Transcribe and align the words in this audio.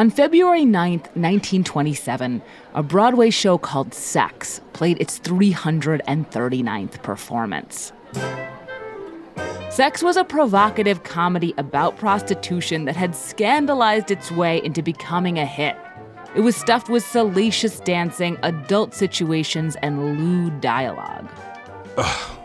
On 0.00 0.08
February 0.08 0.62
9th, 0.62 1.12
1927, 1.14 2.40
a 2.72 2.82
Broadway 2.82 3.28
show 3.28 3.58
called 3.58 3.92
Sex 3.92 4.62
played 4.72 4.98
its 4.98 5.18
339th 5.18 7.02
performance. 7.02 7.92
Sex 9.68 10.02
was 10.02 10.16
a 10.16 10.24
provocative 10.24 11.02
comedy 11.02 11.52
about 11.58 11.98
prostitution 11.98 12.86
that 12.86 12.96
had 12.96 13.14
scandalized 13.14 14.10
its 14.10 14.32
way 14.32 14.64
into 14.64 14.80
becoming 14.80 15.38
a 15.38 15.44
hit. 15.44 15.76
It 16.34 16.40
was 16.40 16.56
stuffed 16.56 16.88
with 16.88 17.04
salacious 17.04 17.78
dancing, 17.80 18.38
adult 18.42 18.94
situations, 18.94 19.76
and 19.82 20.18
lewd 20.18 20.62
dialogue. 20.62 21.28
Ugh. 21.98 22.38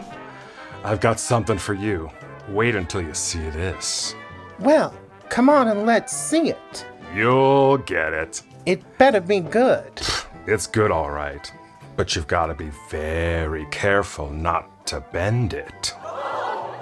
I've 0.83 0.99
got 0.99 1.21
something 1.21 1.57
for 1.57 1.73
you. 1.73 2.11
Wait 2.49 2.75
until 2.75 3.01
you 3.01 3.13
see 3.13 3.49
this. 3.51 4.13
Well, 4.59 4.93
come 5.29 5.49
on 5.49 5.69
and 5.69 5.85
let's 5.85 6.13
see 6.13 6.49
it. 6.49 6.85
You'll 7.13 7.77
get 7.77 8.13
it. 8.13 8.41
It 8.65 8.97
better 8.97 9.21
be 9.21 9.39
good. 9.39 10.01
It's 10.47 10.67
good, 10.67 10.91
all 10.91 11.11
right. 11.11 11.51
But 11.95 12.15
you've 12.15 12.27
got 12.27 12.47
to 12.47 12.53
be 12.53 12.71
very 12.89 13.65
careful 13.71 14.29
not 14.29 14.87
to 14.87 15.01
bend 15.11 15.53
it. 15.53 15.93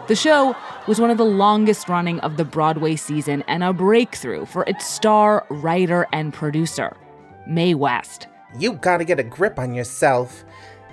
The 0.08 0.16
show 0.16 0.56
was 0.86 1.00
one 1.00 1.12
of 1.12 1.18
the 1.18 1.26
longest 1.26 1.88
running 1.88 2.20
of 2.20 2.36
the 2.36 2.44
Broadway 2.44 2.98
season 2.98 3.44
and 3.48 3.64
a 3.64 3.72
breakthrough 3.72 4.46
for 4.46 4.64
its 4.66 4.86
star, 4.86 5.46
writer, 5.50 6.08
and 6.12 6.34
producer, 6.34 6.98
Mae 7.48 7.74
West. 7.74 8.28
You 8.58 8.74
gotta 8.74 9.06
get 9.06 9.20
a 9.20 9.24
grip 9.24 9.58
on 9.58 9.74
yourself. 9.74 10.44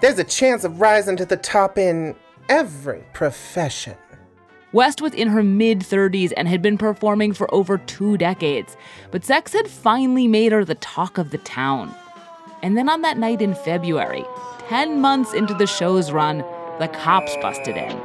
There's 0.01 0.19
a 0.19 0.25
chance 0.25 0.63
of 0.65 0.81
rising 0.81 1.17
to 1.17 1.27
the 1.27 1.37
top 1.37 1.77
in 1.77 2.15
every 2.49 3.05
profession. 3.13 3.97
West 4.73 5.03
was 5.03 5.15
in 5.15 5.29
her 5.29 5.43
mid 5.43 5.81
30s 5.81 6.33
and 6.37 6.47
had 6.47 6.63
been 6.63 6.79
performing 6.79 7.33
for 7.33 7.53
over 7.53 7.79
two 7.79 8.17
decades, 8.17 8.77
but 9.11 9.25
sex 9.25 9.53
had 9.53 9.67
finally 9.67 10.29
made 10.29 10.53
her 10.53 10.65
the 10.65 10.77
talk 10.77 11.19
of 11.19 11.31
the 11.31 11.39
town. 11.39 11.93
And 12.63 12.77
then 12.77 12.89
on 12.89 13.03
that 13.03 13.19
night 13.19 13.43
in 13.43 13.55
February, 13.55 14.25
10 14.69 15.01
months 15.01 15.35
into 15.35 15.55
the 15.55 15.67
show's 15.67 16.13
run, 16.13 16.39
the 16.79 16.87
cops 16.87 17.35
busted 17.43 17.77
in. 17.77 18.01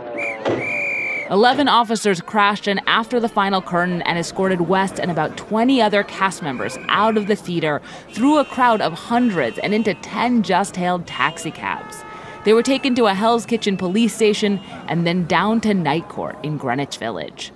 Eleven 1.30 1.68
officers 1.68 2.22
crashed 2.22 2.68
in 2.68 2.80
after 2.88 3.20
the 3.20 3.30
final 3.30 3.62
curtain 3.62 4.02
and 4.04 4.18
escorted 4.18 4.62
West 4.62 5.00
and 5.00 5.12
about 5.12 5.38
20 5.38 5.82
other 5.82 6.04
cast 6.04 6.42
members 6.42 6.78
out 6.88 7.18
of 7.18 7.28
the 7.28 7.36
theater 7.36 7.82
through 8.12 8.38
a 8.38 8.46
crowd 8.46 8.82
of 8.82 8.94
hundreds 8.94 9.60
and 9.60 9.74
into 9.74 9.94
10 9.96 10.44
just 10.44 10.76
hailed 10.76 11.06
taxicabs. 11.06 12.04
They 12.46 12.54
were 12.54 12.64
taken 12.64 12.94
to 12.96 13.08
a 13.08 13.14
Hell's 13.16 13.46
Kitchen 13.46 13.76
police 13.76 14.14
station 14.14 14.60
and 14.88 15.06
then 15.06 15.26
down 15.26 15.62
to 15.62 15.74
night 15.74 16.08
court 16.10 16.38
in 16.44 16.58
Greenwich 16.58 16.98
Village. 16.98 17.52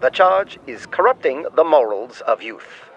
The 0.00 0.10
charge 0.10 0.60
is 0.68 0.86
corrupting 0.86 1.44
the 1.56 1.64
morals 1.64 2.20
of 2.20 2.40
youth. 2.40 2.88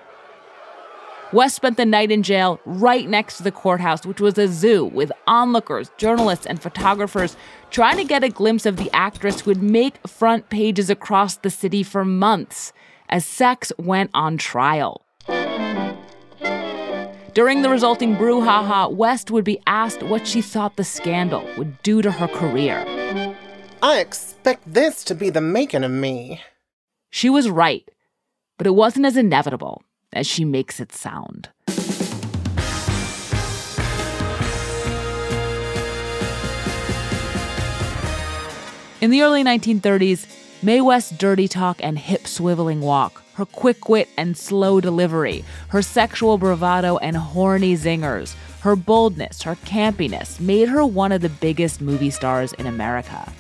West 1.34 1.56
spent 1.56 1.78
the 1.78 1.86
night 1.86 2.12
in 2.12 2.22
jail 2.22 2.60
right 2.66 3.10
next 3.10 3.38
to 3.38 3.44
the 3.44 3.52
courthouse, 3.52 4.06
which 4.06 4.22
was 4.22 4.38
a 4.38 4.48
zoo 4.48 4.86
with 4.86 5.12
onlookers, 5.26 5.90
journalists, 5.98 6.46
and 6.46 6.62
photographers 6.62 7.36
trying 7.72 7.98
to 7.98 8.04
get 8.04 8.24
a 8.24 8.30
glimpse 8.30 8.68
of 8.68 8.78
the 8.78 8.92
actress 8.94 9.42
who 9.42 9.50
would 9.50 9.64
make 9.64 10.06
front 10.08 10.50
pages 10.50 10.90
across 10.90 11.38
the 11.38 11.50
city 11.50 11.82
for 11.82 12.06
months 12.06 12.72
as 13.10 13.26
sex 13.26 13.72
went 13.80 14.12
on 14.14 14.38
trial. 14.38 15.06
During 17.34 17.62
the 17.62 17.70
resulting 17.70 18.18
brouhaha, 18.18 18.94
West 18.94 19.32
would 19.32 19.46
be 19.46 19.62
asked 19.66 20.04
what 20.04 20.28
she 20.28 20.42
thought 20.42 20.76
the 20.76 20.84
scandal 20.84 21.48
would 21.58 21.82
do 21.82 22.02
to 22.02 22.12
her 22.12 22.28
career. 22.28 22.84
I 23.82 24.00
expect 24.00 24.74
this 24.74 25.02
to 25.06 25.16
be 25.16 25.30
the 25.30 25.40
making 25.40 25.86
of 25.86 25.92
me. 25.92 26.42
She 27.10 27.30
was 27.30 27.50
right, 27.50 27.90
but 28.58 28.68
it 28.68 28.72
wasn't 28.72 29.06
as 29.06 29.16
inevitable 29.16 29.82
as 30.12 30.28
she 30.28 30.44
makes 30.44 30.82
it 30.82 30.92
sound. 30.92 31.48
In 39.00 39.10
the 39.10 39.22
early 39.22 39.44
1930s, 39.44 40.28
Mae 40.62 40.82
West's 40.82 41.12
dirty 41.18 41.48
talk 41.48 41.80
and 41.82 41.98
hip 41.98 42.24
swiveling 42.24 42.82
walk 42.82 43.21
her 43.42 43.46
quick 43.46 43.90
wit 43.90 44.08
and 44.18 44.38
slow 44.38 44.80
delivery, 44.80 45.44
her 45.70 45.82
sexual 45.82 46.38
bravado 46.38 46.98
and 46.98 47.18
horny 47.18 47.76
zingers, 47.76 48.36
her 48.60 48.76
boldness, 48.76 49.42
her 49.42 49.56
campiness 49.66 50.40
made 50.40 50.70
her 50.70 50.86
one 50.86 51.12
of 51.12 51.22
the 51.22 51.30
biggest 51.30 51.82
movie 51.82 52.12
stars 52.12 52.54
in 52.54 52.68
America. 52.68 53.34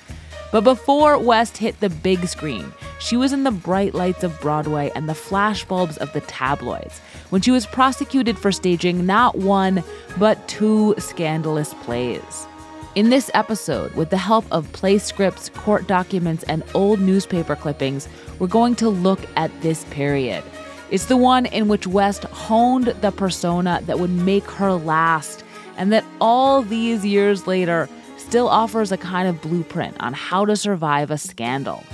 But 0.51 0.63
before 0.63 1.19
West 1.19 1.57
hit 1.57 1.79
the 1.79 1.89
big 1.89 2.27
screen, 2.27 2.73
she 2.99 3.15
was 3.15 3.31
in 3.31 3.43
the 3.43 3.51
bright 3.51 3.93
lights 3.93 4.23
of 4.23 4.41
Broadway 4.41 4.91
and 4.95 5.07
the 5.07 5.13
flashbulbs 5.13 5.99
of 5.99 6.11
the 6.13 6.21
tabloids 6.21 6.97
when 7.29 7.43
she 7.43 7.51
was 7.51 7.67
prosecuted 7.67 8.39
for 8.39 8.51
staging 8.51 9.05
not 9.05 9.37
one, 9.37 9.83
but 10.17 10.47
two 10.47 10.95
scandalous 10.97 11.75
plays. 11.75 12.47
In 12.93 13.09
this 13.09 13.31
episode, 13.33 13.95
with 13.95 14.09
the 14.09 14.17
help 14.17 14.43
of 14.51 14.69
play 14.73 14.97
scripts, 14.97 15.47
court 15.47 15.87
documents, 15.87 16.43
and 16.49 16.61
old 16.73 16.99
newspaper 16.99 17.55
clippings, 17.55 18.09
we're 18.37 18.47
going 18.47 18.75
to 18.75 18.89
look 18.89 19.21
at 19.37 19.49
this 19.61 19.85
period. 19.85 20.43
It's 20.89 21.05
the 21.05 21.15
one 21.15 21.45
in 21.45 21.69
which 21.69 21.87
West 21.87 22.25
honed 22.25 22.87
the 22.87 23.11
persona 23.11 23.79
that 23.85 23.97
would 23.97 24.09
make 24.09 24.43
her 24.43 24.73
last, 24.73 25.45
and 25.77 25.93
that 25.93 26.03
all 26.19 26.63
these 26.63 27.05
years 27.05 27.47
later 27.47 27.87
still 28.17 28.49
offers 28.49 28.91
a 28.91 28.97
kind 28.97 29.29
of 29.29 29.41
blueprint 29.41 29.95
on 30.01 30.11
how 30.11 30.43
to 30.43 30.57
survive 30.57 31.11
a 31.11 31.17
scandal 31.17 31.85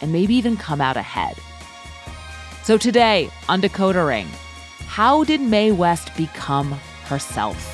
and 0.00 0.12
maybe 0.12 0.34
even 0.34 0.56
come 0.56 0.80
out 0.80 0.96
ahead. 0.96 1.36
So, 2.64 2.76
today 2.76 3.30
on 3.48 3.62
Decoder 3.62 4.08
Ring, 4.08 4.26
how 4.88 5.22
did 5.22 5.40
Mae 5.40 5.70
West 5.70 6.10
become 6.16 6.72
herself? 7.04 7.73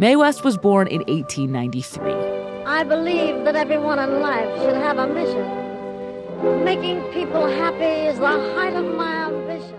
Mae 0.00 0.16
West 0.16 0.44
was 0.44 0.56
born 0.56 0.88
in 0.88 1.00
1893. 1.00 2.10
I 2.64 2.84
believe 2.84 3.44
that 3.44 3.54
everyone 3.54 3.98
in 3.98 4.20
life 4.20 4.48
should 4.62 4.74
have 4.74 4.96
a 4.96 5.06
mission. 5.06 6.64
Making 6.64 7.02
people 7.12 7.46
happy 7.46 8.08
is 8.08 8.18
the 8.18 8.26
height 8.26 8.72
of 8.72 8.94
my 8.96 9.26
ambition. 9.26 9.78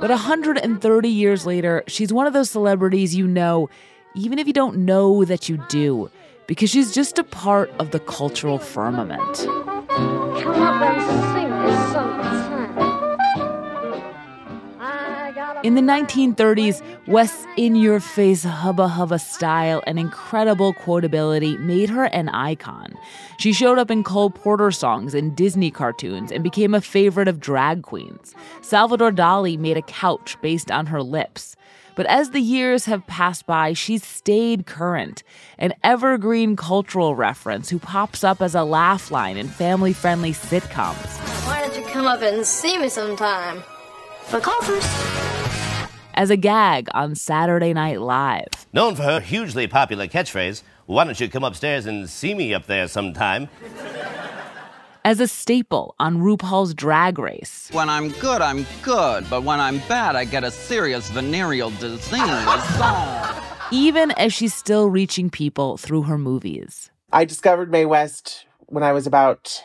But 0.00 0.10
130 0.10 1.08
years 1.08 1.46
later, 1.46 1.84
she's 1.86 2.12
one 2.12 2.26
of 2.26 2.32
those 2.32 2.50
celebrities 2.50 3.14
you 3.14 3.28
know, 3.28 3.70
even 4.16 4.40
if 4.40 4.48
you 4.48 4.52
don't 4.52 4.78
know 4.78 5.24
that 5.24 5.48
you 5.48 5.64
do, 5.68 6.10
because 6.48 6.68
she's 6.68 6.92
just 6.92 7.20
a 7.20 7.24
part 7.24 7.70
of 7.78 7.92
the 7.92 8.00
cultural 8.00 8.58
firmament. 8.58 9.46
In 15.68 15.74
the 15.74 15.82
1930s, 15.82 16.82
West's 17.06 17.46
in 17.58 17.76
your 17.76 18.00
face 18.00 18.42
hubba 18.42 18.88
hubba 18.88 19.18
style 19.18 19.82
and 19.86 19.98
incredible 19.98 20.72
quotability 20.72 21.58
made 21.60 21.90
her 21.90 22.04
an 22.04 22.30
icon. 22.30 22.94
She 23.38 23.52
showed 23.52 23.76
up 23.76 23.90
in 23.90 24.02
Cole 24.02 24.30
Porter 24.30 24.70
songs 24.70 25.12
and 25.12 25.36
Disney 25.36 25.70
cartoons 25.70 26.32
and 26.32 26.42
became 26.42 26.72
a 26.72 26.80
favorite 26.80 27.28
of 27.28 27.38
drag 27.38 27.82
queens. 27.82 28.34
Salvador 28.62 29.12
Dali 29.12 29.58
made 29.58 29.76
a 29.76 29.82
couch 29.82 30.38
based 30.40 30.70
on 30.70 30.86
her 30.86 31.02
lips. 31.02 31.54
But 31.96 32.06
as 32.06 32.30
the 32.30 32.40
years 32.40 32.86
have 32.86 33.06
passed 33.06 33.44
by, 33.44 33.74
she's 33.74 34.02
stayed 34.02 34.64
current, 34.64 35.22
an 35.58 35.74
evergreen 35.84 36.56
cultural 36.56 37.14
reference 37.14 37.68
who 37.68 37.78
pops 37.78 38.24
up 38.24 38.40
as 38.40 38.54
a 38.54 38.64
laugh 38.64 39.10
line 39.10 39.36
in 39.36 39.48
family 39.48 39.92
friendly 39.92 40.32
sitcoms. 40.32 41.18
Why 41.46 41.60
don't 41.60 41.76
you 41.76 41.84
come 41.92 42.06
up 42.06 42.22
and 42.22 42.46
see 42.46 42.78
me 42.78 42.88
sometime? 42.88 43.62
But 44.30 44.42
call 44.42 44.60
first 44.62 45.47
as 46.18 46.30
a 46.30 46.36
gag 46.36 46.88
on 46.94 47.14
Saturday 47.14 47.72
Night 47.72 48.00
Live. 48.00 48.48
Known 48.72 48.96
for 48.96 49.04
her 49.04 49.20
hugely 49.20 49.68
popular 49.68 50.08
catchphrase, 50.08 50.62
Why 50.86 51.04
don't 51.04 51.18
you 51.20 51.28
come 51.28 51.44
upstairs 51.44 51.86
and 51.86 52.10
see 52.10 52.34
me 52.34 52.52
up 52.52 52.66
there 52.66 52.88
sometime? 52.88 53.48
As 55.04 55.20
a 55.20 55.28
staple 55.28 55.94
on 56.00 56.18
RuPaul's 56.18 56.74
Drag 56.74 57.20
Race. 57.20 57.68
When 57.70 57.88
I'm 57.88 58.08
good, 58.08 58.42
I'm 58.42 58.66
good, 58.82 59.30
but 59.30 59.44
when 59.44 59.60
I'm 59.60 59.78
bad, 59.88 60.16
I 60.16 60.24
get 60.24 60.42
a 60.42 60.50
serious 60.50 61.08
venereal 61.08 61.70
disease. 61.70 62.10
Even 63.70 64.10
as 64.12 64.34
she's 64.34 64.52
still 64.52 64.90
reaching 64.90 65.30
people 65.30 65.76
through 65.76 66.02
her 66.02 66.18
movies. 66.18 66.90
I 67.12 67.26
discovered 67.26 67.70
Mae 67.70 67.86
West 67.86 68.44
when 68.66 68.82
I 68.82 68.90
was 68.90 69.06
about 69.06 69.62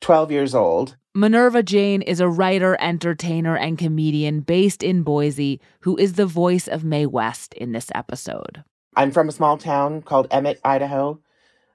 12 0.00 0.32
years 0.32 0.54
old. 0.54 0.96
Minerva 1.14 1.62
Jane 1.62 2.02
is 2.02 2.20
a 2.20 2.28
writer, 2.28 2.76
entertainer, 2.80 3.56
and 3.56 3.76
comedian 3.76 4.40
based 4.40 4.82
in 4.82 5.02
Boise 5.02 5.60
who 5.80 5.96
is 5.96 6.12
the 6.12 6.26
voice 6.26 6.68
of 6.68 6.84
Mae 6.84 7.06
West 7.06 7.52
in 7.54 7.72
this 7.72 7.90
episode. 7.94 8.62
I'm 8.94 9.10
from 9.10 9.28
a 9.28 9.32
small 9.32 9.58
town 9.58 10.02
called 10.02 10.28
Emmett, 10.30 10.60
Idaho. 10.64 11.18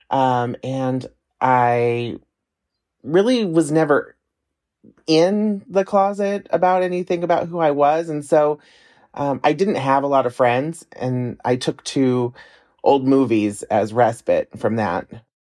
Um, 0.10 0.56
and 0.64 1.06
I 1.42 2.18
really 3.04 3.44
was 3.44 3.72
never 3.72 4.16
in 5.06 5.64
the 5.68 5.84
closet 5.84 6.48
about 6.50 6.84
anything 6.84 7.24
about 7.24 7.48
who 7.48 7.60
I 7.60 7.72
was. 7.72 8.10
And 8.10 8.24
so 8.24 8.60
um, 9.14 9.42
I 9.44 9.54
didn't 9.54 9.76
have 9.76 10.04
a 10.04 10.08
lot 10.08 10.26
of 10.26 10.36
friends, 10.36 10.86
and 10.94 11.40
I 11.44 11.56
took 11.56 11.84
to 11.86 12.34
old 12.84 13.08
movies 13.08 13.64
as 13.64 13.94
respite 13.94 14.60
from 14.60 14.76
that. 14.76 15.08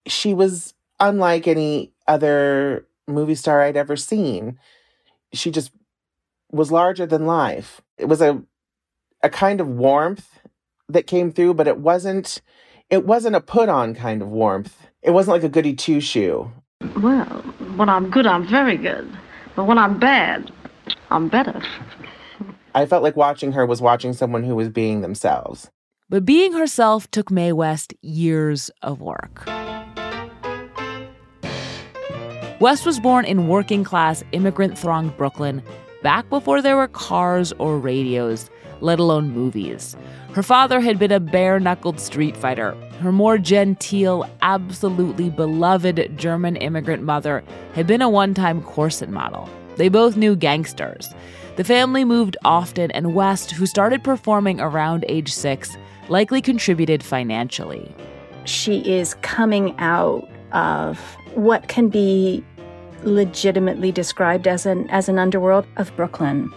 She 0.06 0.34
was 0.34 0.74
unlike 0.98 1.46
any 1.46 1.92
other 2.08 2.86
movie 3.10 3.34
star 3.34 3.62
I'd 3.62 3.76
ever 3.76 3.96
seen. 3.96 4.58
She 5.32 5.50
just 5.50 5.70
was 6.50 6.72
larger 6.72 7.06
than 7.06 7.26
life. 7.26 7.80
It 7.98 8.06
was 8.06 8.20
a 8.20 8.42
a 9.22 9.28
kind 9.28 9.60
of 9.60 9.68
warmth 9.68 10.40
that 10.88 11.06
came 11.06 11.30
through, 11.32 11.54
but 11.54 11.68
it 11.68 11.78
wasn't 11.78 12.40
it 12.88 13.06
wasn't 13.06 13.36
a 13.36 13.40
put 13.40 13.68
on 13.68 13.94
kind 13.94 14.22
of 14.22 14.28
warmth. 14.28 14.86
It 15.02 15.10
wasn't 15.10 15.36
like 15.36 15.44
a 15.44 15.48
goody 15.48 15.74
two 15.74 16.00
shoe. 16.00 16.50
Well, 16.96 17.24
when 17.76 17.88
I'm 17.88 18.10
good, 18.10 18.26
I'm 18.26 18.46
very 18.46 18.76
good. 18.76 19.08
But 19.54 19.64
when 19.64 19.78
I'm 19.78 19.98
bad, 19.98 20.50
I'm 21.10 21.28
better. 21.28 21.62
I 22.74 22.86
felt 22.86 23.02
like 23.02 23.16
watching 23.16 23.52
her 23.52 23.66
was 23.66 23.82
watching 23.82 24.12
someone 24.12 24.44
who 24.44 24.54
was 24.54 24.68
being 24.68 25.00
themselves. 25.00 25.70
But 26.08 26.24
being 26.24 26.52
herself 26.52 27.10
took 27.10 27.30
Mae 27.30 27.52
West 27.52 27.94
years 28.02 28.70
of 28.82 29.00
work. 29.00 29.48
West 32.60 32.84
was 32.84 33.00
born 33.00 33.24
in 33.24 33.48
working 33.48 33.82
class, 33.84 34.22
immigrant 34.32 34.76
thronged 34.78 35.16
Brooklyn 35.16 35.62
back 36.02 36.28
before 36.28 36.60
there 36.60 36.76
were 36.76 36.88
cars 36.88 37.54
or 37.58 37.78
radios, 37.78 38.50
let 38.82 38.98
alone 38.98 39.30
movies. 39.30 39.96
Her 40.34 40.42
father 40.42 40.80
had 40.80 40.98
been 40.98 41.10
a 41.10 41.20
bare 41.20 41.58
knuckled 41.58 41.98
street 41.98 42.36
fighter. 42.36 42.72
Her 43.00 43.12
more 43.12 43.38
genteel, 43.38 44.28
absolutely 44.42 45.30
beloved 45.30 46.18
German 46.18 46.56
immigrant 46.56 47.02
mother 47.02 47.42
had 47.74 47.86
been 47.86 48.02
a 48.02 48.10
one 48.10 48.34
time 48.34 48.62
corset 48.62 49.08
model. 49.08 49.48
They 49.76 49.88
both 49.88 50.18
knew 50.18 50.36
gangsters. 50.36 51.08
The 51.56 51.64
family 51.64 52.04
moved 52.04 52.36
often, 52.44 52.90
and 52.90 53.14
West, 53.14 53.52
who 53.52 53.64
started 53.64 54.04
performing 54.04 54.60
around 54.60 55.06
age 55.08 55.32
six, 55.32 55.78
likely 56.10 56.42
contributed 56.42 57.02
financially. 57.02 57.94
She 58.44 58.80
is 58.80 59.14
coming 59.22 59.74
out 59.78 60.28
of 60.52 60.98
what 61.34 61.68
can 61.68 61.88
be 61.88 62.44
legitimately 63.04 63.92
described 63.92 64.46
as 64.46 64.66
an 64.66 64.88
as 64.90 65.08
an 65.08 65.18
underworld 65.18 65.66
of 65.76 65.94
Brooklyn. 65.96 66.52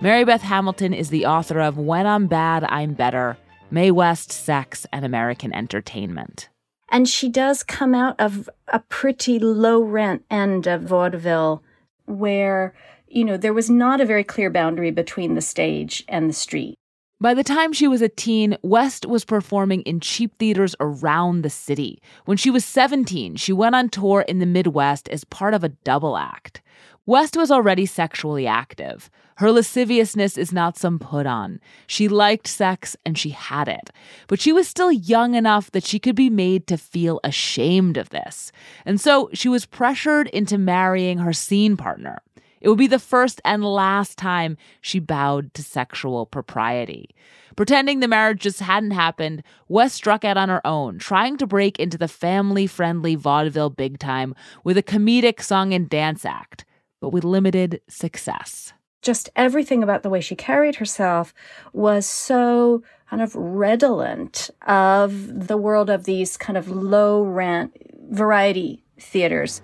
Mary 0.00 0.24
Beth 0.24 0.42
Hamilton 0.42 0.92
is 0.92 1.10
the 1.10 1.26
author 1.26 1.60
of 1.60 1.78
When 1.78 2.06
I'm 2.06 2.26
Bad, 2.26 2.64
I'm 2.64 2.94
Better, 2.94 3.38
Mae 3.70 3.90
West, 3.90 4.30
Sex, 4.32 4.86
and 4.92 5.04
American 5.04 5.54
Entertainment. 5.54 6.48
And 6.90 7.08
she 7.08 7.28
does 7.28 7.62
come 7.62 7.94
out 7.94 8.14
of 8.20 8.48
a 8.68 8.80
pretty 8.80 9.38
low 9.38 9.82
rent 9.82 10.24
end 10.30 10.66
of 10.66 10.82
vaudeville 10.82 11.62
where, 12.06 12.74
you 13.08 13.24
know, 13.24 13.36
there 13.36 13.54
was 13.54 13.70
not 13.70 14.00
a 14.00 14.06
very 14.06 14.24
clear 14.24 14.50
boundary 14.50 14.90
between 14.90 15.34
the 15.34 15.40
stage 15.40 16.04
and 16.08 16.28
the 16.28 16.34
street. 16.34 16.76
By 17.24 17.32
the 17.32 17.42
time 17.42 17.72
she 17.72 17.88
was 17.88 18.02
a 18.02 18.10
teen, 18.10 18.58
West 18.60 19.06
was 19.06 19.24
performing 19.24 19.80
in 19.84 19.98
cheap 19.98 20.36
theaters 20.38 20.76
around 20.78 21.40
the 21.40 21.48
city. 21.48 22.02
When 22.26 22.36
she 22.36 22.50
was 22.50 22.66
17, 22.66 23.36
she 23.36 23.50
went 23.50 23.74
on 23.74 23.88
tour 23.88 24.26
in 24.28 24.40
the 24.40 24.44
Midwest 24.44 25.08
as 25.08 25.24
part 25.24 25.54
of 25.54 25.64
a 25.64 25.70
double 25.70 26.18
act. 26.18 26.60
West 27.06 27.34
was 27.34 27.50
already 27.50 27.86
sexually 27.86 28.46
active. 28.46 29.08
Her 29.36 29.50
lasciviousness 29.50 30.36
is 30.36 30.52
not 30.52 30.76
some 30.76 30.98
put 30.98 31.24
on. 31.24 31.60
She 31.86 32.08
liked 32.08 32.46
sex 32.46 32.94
and 33.06 33.16
she 33.16 33.30
had 33.30 33.68
it. 33.68 33.88
But 34.26 34.38
she 34.38 34.52
was 34.52 34.68
still 34.68 34.92
young 34.92 35.34
enough 35.34 35.70
that 35.70 35.86
she 35.86 35.98
could 35.98 36.14
be 36.14 36.28
made 36.28 36.66
to 36.66 36.76
feel 36.76 37.20
ashamed 37.24 37.96
of 37.96 38.10
this. 38.10 38.52
And 38.84 39.00
so 39.00 39.30
she 39.32 39.48
was 39.48 39.64
pressured 39.64 40.28
into 40.28 40.58
marrying 40.58 41.20
her 41.20 41.32
scene 41.32 41.78
partner. 41.78 42.20
It 42.64 42.70
would 42.70 42.78
be 42.78 42.86
the 42.86 42.98
first 42.98 43.42
and 43.44 43.62
last 43.62 44.16
time 44.16 44.56
she 44.80 44.98
bowed 44.98 45.52
to 45.52 45.62
sexual 45.62 46.24
propriety. 46.24 47.14
Pretending 47.56 48.00
the 48.00 48.08
marriage 48.08 48.40
just 48.40 48.60
hadn't 48.60 48.92
happened, 48.92 49.42
West 49.68 49.96
struck 49.96 50.24
out 50.24 50.38
on 50.38 50.48
her 50.48 50.66
own, 50.66 50.98
trying 50.98 51.36
to 51.36 51.46
break 51.46 51.78
into 51.78 51.98
the 51.98 52.08
family 52.08 52.66
friendly 52.66 53.16
vaudeville 53.16 53.68
big 53.68 53.98
time 53.98 54.34
with 54.64 54.78
a 54.78 54.82
comedic 54.82 55.42
song 55.42 55.74
and 55.74 55.90
dance 55.90 56.24
act, 56.24 56.64
but 57.02 57.10
with 57.10 57.22
limited 57.22 57.82
success. 57.86 58.72
Just 59.02 59.28
everything 59.36 59.82
about 59.82 60.02
the 60.02 60.08
way 60.08 60.22
she 60.22 60.34
carried 60.34 60.76
herself 60.76 61.34
was 61.74 62.06
so 62.06 62.82
kind 63.10 63.20
of 63.20 63.36
redolent 63.36 64.48
of 64.66 65.48
the 65.48 65.58
world 65.58 65.90
of 65.90 66.04
these 66.04 66.38
kind 66.38 66.56
of 66.56 66.70
low 66.70 67.22
rent 67.22 67.76
variety 68.08 68.86
theaters. 68.98 69.60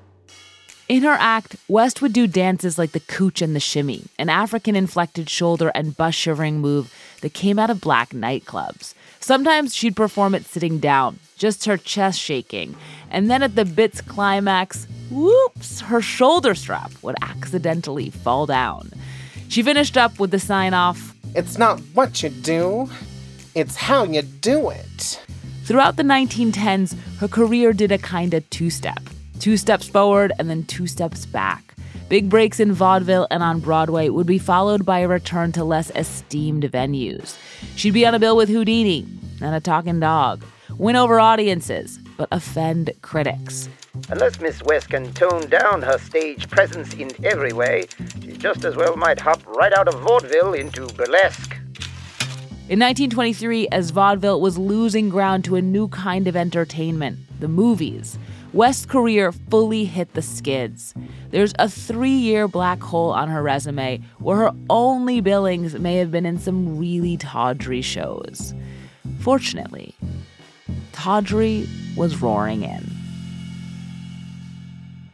In 0.90 1.04
her 1.04 1.16
act, 1.20 1.54
West 1.68 2.02
would 2.02 2.12
do 2.12 2.26
dances 2.26 2.76
like 2.76 2.90
the 2.90 2.98
cooch 2.98 3.40
and 3.40 3.54
the 3.54 3.60
shimmy, 3.60 4.06
an 4.18 4.28
African 4.28 4.74
inflected 4.74 5.30
shoulder 5.30 5.68
and 5.72 5.96
bust 5.96 6.18
shivering 6.18 6.58
move 6.58 6.92
that 7.20 7.32
came 7.32 7.60
out 7.60 7.70
of 7.70 7.80
black 7.80 8.10
nightclubs. 8.10 8.94
Sometimes 9.20 9.72
she'd 9.72 9.94
perform 9.94 10.34
it 10.34 10.46
sitting 10.46 10.80
down, 10.80 11.20
just 11.36 11.66
her 11.66 11.76
chest 11.76 12.18
shaking, 12.18 12.74
and 13.08 13.30
then 13.30 13.40
at 13.40 13.54
the 13.54 13.64
bit's 13.64 14.00
climax, 14.00 14.88
whoops, 15.12 15.80
her 15.82 16.02
shoulder 16.02 16.56
strap 16.56 16.90
would 17.02 17.14
accidentally 17.22 18.10
fall 18.10 18.46
down. 18.46 18.90
She 19.48 19.62
finished 19.62 19.96
up 19.96 20.18
with 20.18 20.32
the 20.32 20.40
sign 20.40 20.74
off 20.74 21.14
It's 21.36 21.56
not 21.56 21.78
what 21.94 22.20
you 22.24 22.30
do, 22.30 22.90
it's 23.54 23.76
how 23.76 24.06
you 24.06 24.22
do 24.22 24.70
it. 24.70 25.24
Throughout 25.62 25.94
the 25.94 26.02
1910s, 26.02 26.98
her 27.20 27.28
career 27.28 27.72
did 27.72 27.92
a 27.92 27.98
kind 27.98 28.34
of 28.34 28.50
two 28.50 28.70
step 28.70 28.98
two 29.40 29.56
steps 29.56 29.88
forward 29.88 30.32
and 30.38 30.48
then 30.48 30.64
two 30.64 30.86
steps 30.86 31.26
back. 31.26 31.74
Big 32.08 32.28
breaks 32.28 32.60
in 32.60 32.72
vaudeville 32.72 33.26
and 33.30 33.42
on 33.42 33.60
Broadway 33.60 34.08
would 34.08 34.26
be 34.26 34.38
followed 34.38 34.84
by 34.84 34.98
a 34.98 35.08
return 35.08 35.52
to 35.52 35.64
less 35.64 35.90
esteemed 35.94 36.64
venues. 36.64 37.36
She'd 37.76 37.94
be 37.94 38.06
on 38.06 38.14
a 38.14 38.18
bill 38.18 38.36
with 38.36 38.48
Houdini 38.48 39.06
and 39.40 39.54
a 39.54 39.60
talking 39.60 40.00
dog, 40.00 40.44
win 40.76 40.96
over 40.96 41.18
audiences, 41.18 41.98
but 42.16 42.28
offend 42.32 42.90
critics. 43.02 43.68
Unless 44.08 44.40
Miss 44.40 44.62
West 44.62 44.90
can 44.90 45.12
tone 45.14 45.48
down 45.48 45.82
her 45.82 45.98
stage 45.98 46.48
presence 46.50 46.94
in 46.94 47.10
every 47.24 47.52
way, 47.52 47.86
she 48.22 48.32
just 48.32 48.64
as 48.64 48.76
well 48.76 48.96
might 48.96 49.20
hop 49.20 49.44
right 49.46 49.72
out 49.72 49.88
of 49.88 50.00
vaudeville 50.00 50.52
into 50.52 50.86
burlesque. 50.88 51.56
In 52.68 52.78
1923, 52.78 53.68
as 53.68 53.90
vaudeville 53.90 54.40
was 54.40 54.56
losing 54.56 55.08
ground 55.08 55.44
to 55.44 55.56
a 55.56 55.62
new 55.62 55.88
kind 55.88 56.28
of 56.28 56.36
entertainment, 56.36 57.18
the 57.40 57.48
movies, 57.48 58.16
West's 58.52 58.84
career 58.84 59.30
fully 59.30 59.84
hit 59.84 60.14
the 60.14 60.22
skids. 60.22 60.92
There's 61.30 61.52
a 61.60 61.68
three 61.68 62.10
year 62.10 62.48
black 62.48 62.82
hole 62.82 63.10
on 63.10 63.28
her 63.28 63.42
resume 63.42 64.00
where 64.18 64.38
her 64.38 64.52
only 64.68 65.20
billings 65.20 65.78
may 65.78 65.96
have 65.96 66.10
been 66.10 66.26
in 66.26 66.36
some 66.36 66.76
really 66.76 67.16
tawdry 67.16 67.80
shows. 67.80 68.52
Fortunately, 69.20 69.94
tawdry 70.92 71.68
was 71.96 72.20
roaring 72.20 72.64
in. 72.64 72.90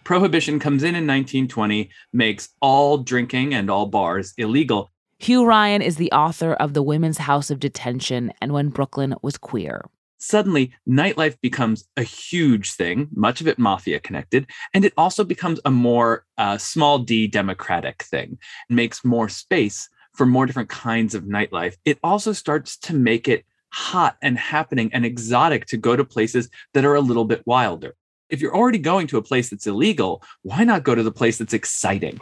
Prohibition 0.05 0.59
comes 0.59 0.83
in 0.83 0.95
in 0.95 1.07
1920, 1.07 1.91
makes 2.15 2.49
all 2.63 2.99
drinking 2.99 3.53
and 3.53 3.69
all 3.69 3.87
bars 3.87 4.33
illegal. 4.39 4.93
Hugh 5.19 5.45
Ryan 5.45 5.83
is 5.83 5.97
the 5.97 6.13
author 6.13 6.55
of 6.55 6.73
The 6.73 6.83
Women's 6.83 7.19
House 7.19 7.51
of 7.51 7.59
Detention 7.59 8.33
and 8.41 8.53
When 8.53 8.69
Brooklyn 8.71 9.15
Was 9.23 9.37
Queer 9.37 9.83
suddenly 10.19 10.73
nightlife 10.89 11.37
becomes 11.41 11.89
a 11.97 12.03
huge 12.03 12.73
thing, 12.73 13.09
much 13.15 13.41
of 13.41 13.49
it 13.49 13.59
mafia 13.59 14.01
connected, 14.01 14.47
and 14.75 14.85
it 14.85 14.93
also 14.97 15.25
becomes 15.25 15.61
a 15.65 15.71
more 15.71 16.25
uh, 16.39 16.59
small 16.59 16.99
d 16.99 17.27
democratic 17.27 18.03
thing, 18.05 18.39
it 18.71 18.75
makes 18.75 19.05
more 19.05 19.29
space 19.29 19.89
for 20.15 20.27
more 20.27 20.47
different 20.47 20.71
kinds 20.71 21.15
of 21.15 21.25
nightlife. 21.25 21.77
It 21.85 21.99
also 22.03 22.33
starts 22.33 22.77
to 22.79 22.95
make 22.95 23.29
it 23.29 23.45
hot 23.73 24.17
and 24.23 24.39
happening 24.39 24.91
and 24.93 25.05
exotic 25.05 25.67
to 25.67 25.77
go 25.77 25.95
to 25.97 26.05
places 26.05 26.49
that 26.73 26.85
are 26.85 26.95
a 26.95 27.01
little 27.01 27.27
bit 27.27 27.43
wilder. 27.47 27.95
If 28.31 28.41
you're 28.41 28.57
already 28.57 28.79
going 28.79 29.07
to 29.09 29.19
a 29.19 29.23
place 29.23 29.51
that's 29.51 29.67
illegal, 29.67 30.23
why 30.43 30.65
not 30.65 30.83
go 30.83 30.95
to 30.95 31.03
the 31.03 31.13
place 31.13 31.39
that's 31.39 31.55
exciting? 31.55 32.19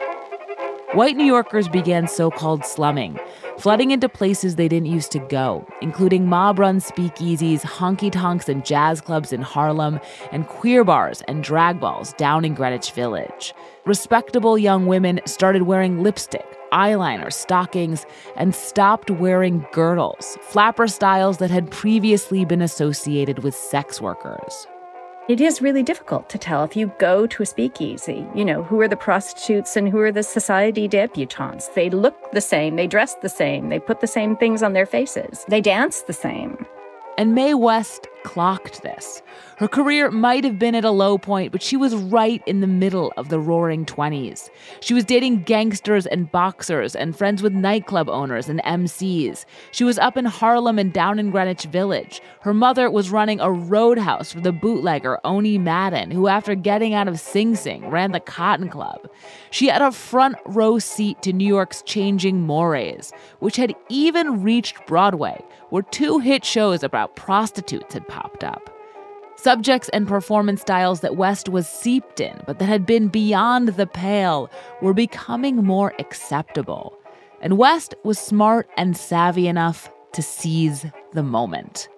White 0.94 1.16
New 1.16 1.24
Yorkers 1.24 1.68
began 1.68 2.06
so 2.06 2.30
called 2.30 2.64
slumming, 2.64 3.18
flooding 3.58 3.90
into 3.90 4.08
places 4.08 4.54
they 4.54 4.68
didn't 4.68 4.86
used 4.86 5.10
to 5.12 5.18
go, 5.18 5.66
including 5.82 6.28
mob 6.28 6.58
run 6.58 6.78
speakeasies, 6.78 7.62
honky 7.62 8.12
tonks, 8.12 8.48
and 8.48 8.64
jazz 8.64 9.00
clubs 9.00 9.32
in 9.32 9.42
Harlem, 9.42 9.98
and 10.30 10.46
queer 10.46 10.84
bars 10.84 11.22
and 11.22 11.42
drag 11.42 11.80
balls 11.80 12.12
down 12.14 12.44
in 12.44 12.54
Greenwich 12.54 12.92
Village. 12.92 13.54
Respectable 13.84 14.56
young 14.56 14.86
women 14.86 15.20
started 15.26 15.62
wearing 15.62 16.02
lipstick, 16.02 16.46
eyeliner, 16.72 17.32
stockings, 17.32 18.06
and 18.36 18.54
stopped 18.54 19.10
wearing 19.10 19.66
girdles, 19.72 20.38
flapper 20.42 20.86
styles 20.86 21.38
that 21.38 21.50
had 21.50 21.70
previously 21.70 22.44
been 22.44 22.62
associated 22.62 23.42
with 23.42 23.54
sex 23.54 24.00
workers. 24.00 24.66
It 25.26 25.40
is 25.40 25.62
really 25.62 25.82
difficult 25.82 26.28
to 26.28 26.36
tell 26.36 26.64
if 26.64 26.76
you 26.76 26.92
go 26.98 27.26
to 27.26 27.42
a 27.42 27.46
speakeasy, 27.46 28.26
you 28.34 28.44
know, 28.44 28.62
who 28.62 28.78
are 28.82 28.88
the 28.88 28.94
prostitutes 28.94 29.74
and 29.74 29.88
who 29.88 29.98
are 30.00 30.12
the 30.12 30.22
society 30.22 30.86
debutantes. 30.86 31.72
They 31.72 31.88
look 31.88 32.30
the 32.32 32.42
same, 32.42 32.76
they 32.76 32.86
dress 32.86 33.14
the 33.14 33.30
same, 33.30 33.70
they 33.70 33.78
put 33.78 34.02
the 34.02 34.06
same 34.06 34.36
things 34.36 34.62
on 34.62 34.74
their 34.74 34.84
faces, 34.84 35.46
they 35.48 35.62
dance 35.62 36.02
the 36.02 36.12
same. 36.12 36.66
And 37.16 37.34
Mae 37.34 37.54
West 37.54 38.06
clocked 38.24 38.82
this. 38.82 39.22
Her 39.58 39.68
career 39.68 40.10
might 40.10 40.42
have 40.42 40.58
been 40.58 40.74
at 40.74 40.84
a 40.84 40.90
low 40.90 41.16
point, 41.16 41.52
but 41.52 41.62
she 41.62 41.76
was 41.76 41.94
right 41.94 42.42
in 42.46 42.60
the 42.60 42.66
middle 42.66 43.12
of 43.16 43.28
the 43.28 43.38
roaring 43.38 43.86
20s. 43.86 44.50
She 44.80 44.94
was 44.94 45.04
dating 45.04 45.44
gangsters 45.44 46.06
and 46.06 46.32
boxers 46.32 46.96
and 46.96 47.16
friends 47.16 47.40
with 47.40 47.52
nightclub 47.52 48.08
owners 48.08 48.48
and 48.48 48.60
MCs. 48.64 49.44
She 49.70 49.84
was 49.84 49.98
up 49.98 50.16
in 50.16 50.24
Harlem 50.24 50.78
and 50.78 50.92
down 50.92 51.20
in 51.20 51.30
Greenwich 51.30 51.64
Village. 51.64 52.20
Her 52.40 52.52
mother 52.52 52.90
was 52.90 53.10
running 53.10 53.38
a 53.38 53.52
roadhouse 53.52 54.32
for 54.32 54.40
the 54.40 54.52
bootlegger 54.52 55.20
Owney 55.24 55.60
Madden, 55.60 56.10
who, 56.10 56.26
after 56.26 56.56
getting 56.56 56.94
out 56.94 57.06
of 57.06 57.20
Sing 57.20 57.54
Sing, 57.54 57.88
ran 57.88 58.10
the 58.10 58.20
Cotton 58.20 58.68
Club. 58.68 59.08
She 59.50 59.68
had 59.68 59.82
a 59.82 59.92
front 59.92 60.36
row 60.46 60.80
seat 60.80 61.22
to 61.22 61.32
New 61.32 61.46
York's 61.46 61.82
changing 61.82 62.40
mores, 62.40 63.12
which 63.38 63.56
had 63.56 63.74
even 63.88 64.42
reached 64.42 64.84
Broadway, 64.86 65.44
where 65.70 65.82
two 65.82 66.18
hit 66.18 66.44
shows 66.44 66.82
about 66.82 67.14
prostitutes 67.14 67.94
had 67.94 68.08
popped 68.14 68.44
up. 68.44 68.70
Subjects 69.36 69.88
and 69.88 70.06
performance 70.06 70.60
styles 70.60 71.00
that 71.00 71.16
West 71.16 71.48
was 71.48 71.68
seeped 71.68 72.20
in, 72.20 72.40
but 72.46 72.60
that 72.60 72.66
had 72.66 72.86
been 72.86 73.08
beyond 73.08 73.70
the 73.70 73.86
pale, 73.86 74.48
were 74.80 74.94
becoming 74.94 75.56
more 75.56 75.92
acceptable. 75.98 76.96
And 77.42 77.58
West 77.58 77.94
was 78.04 78.18
smart 78.18 78.68
and 78.76 78.96
savvy 78.96 79.48
enough 79.48 79.90
to 80.12 80.22
seize 80.22 80.86
the 81.12 81.24
moment. 81.24 81.88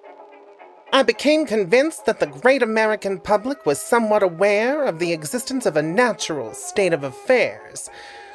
I 0.92 1.02
became 1.02 1.44
convinced 1.44 2.06
that 2.06 2.20
the 2.20 2.26
great 2.26 2.62
American 2.62 3.20
public 3.20 3.66
was 3.66 3.78
somewhat 3.78 4.23
aware 4.23 4.85
of 4.85 4.99
the 4.99 5.12
existence 5.12 5.66
of 5.66 5.76
a 5.76 5.82
natural 5.82 6.54
state 6.54 6.94
of 6.94 7.04
affairs 7.04 7.90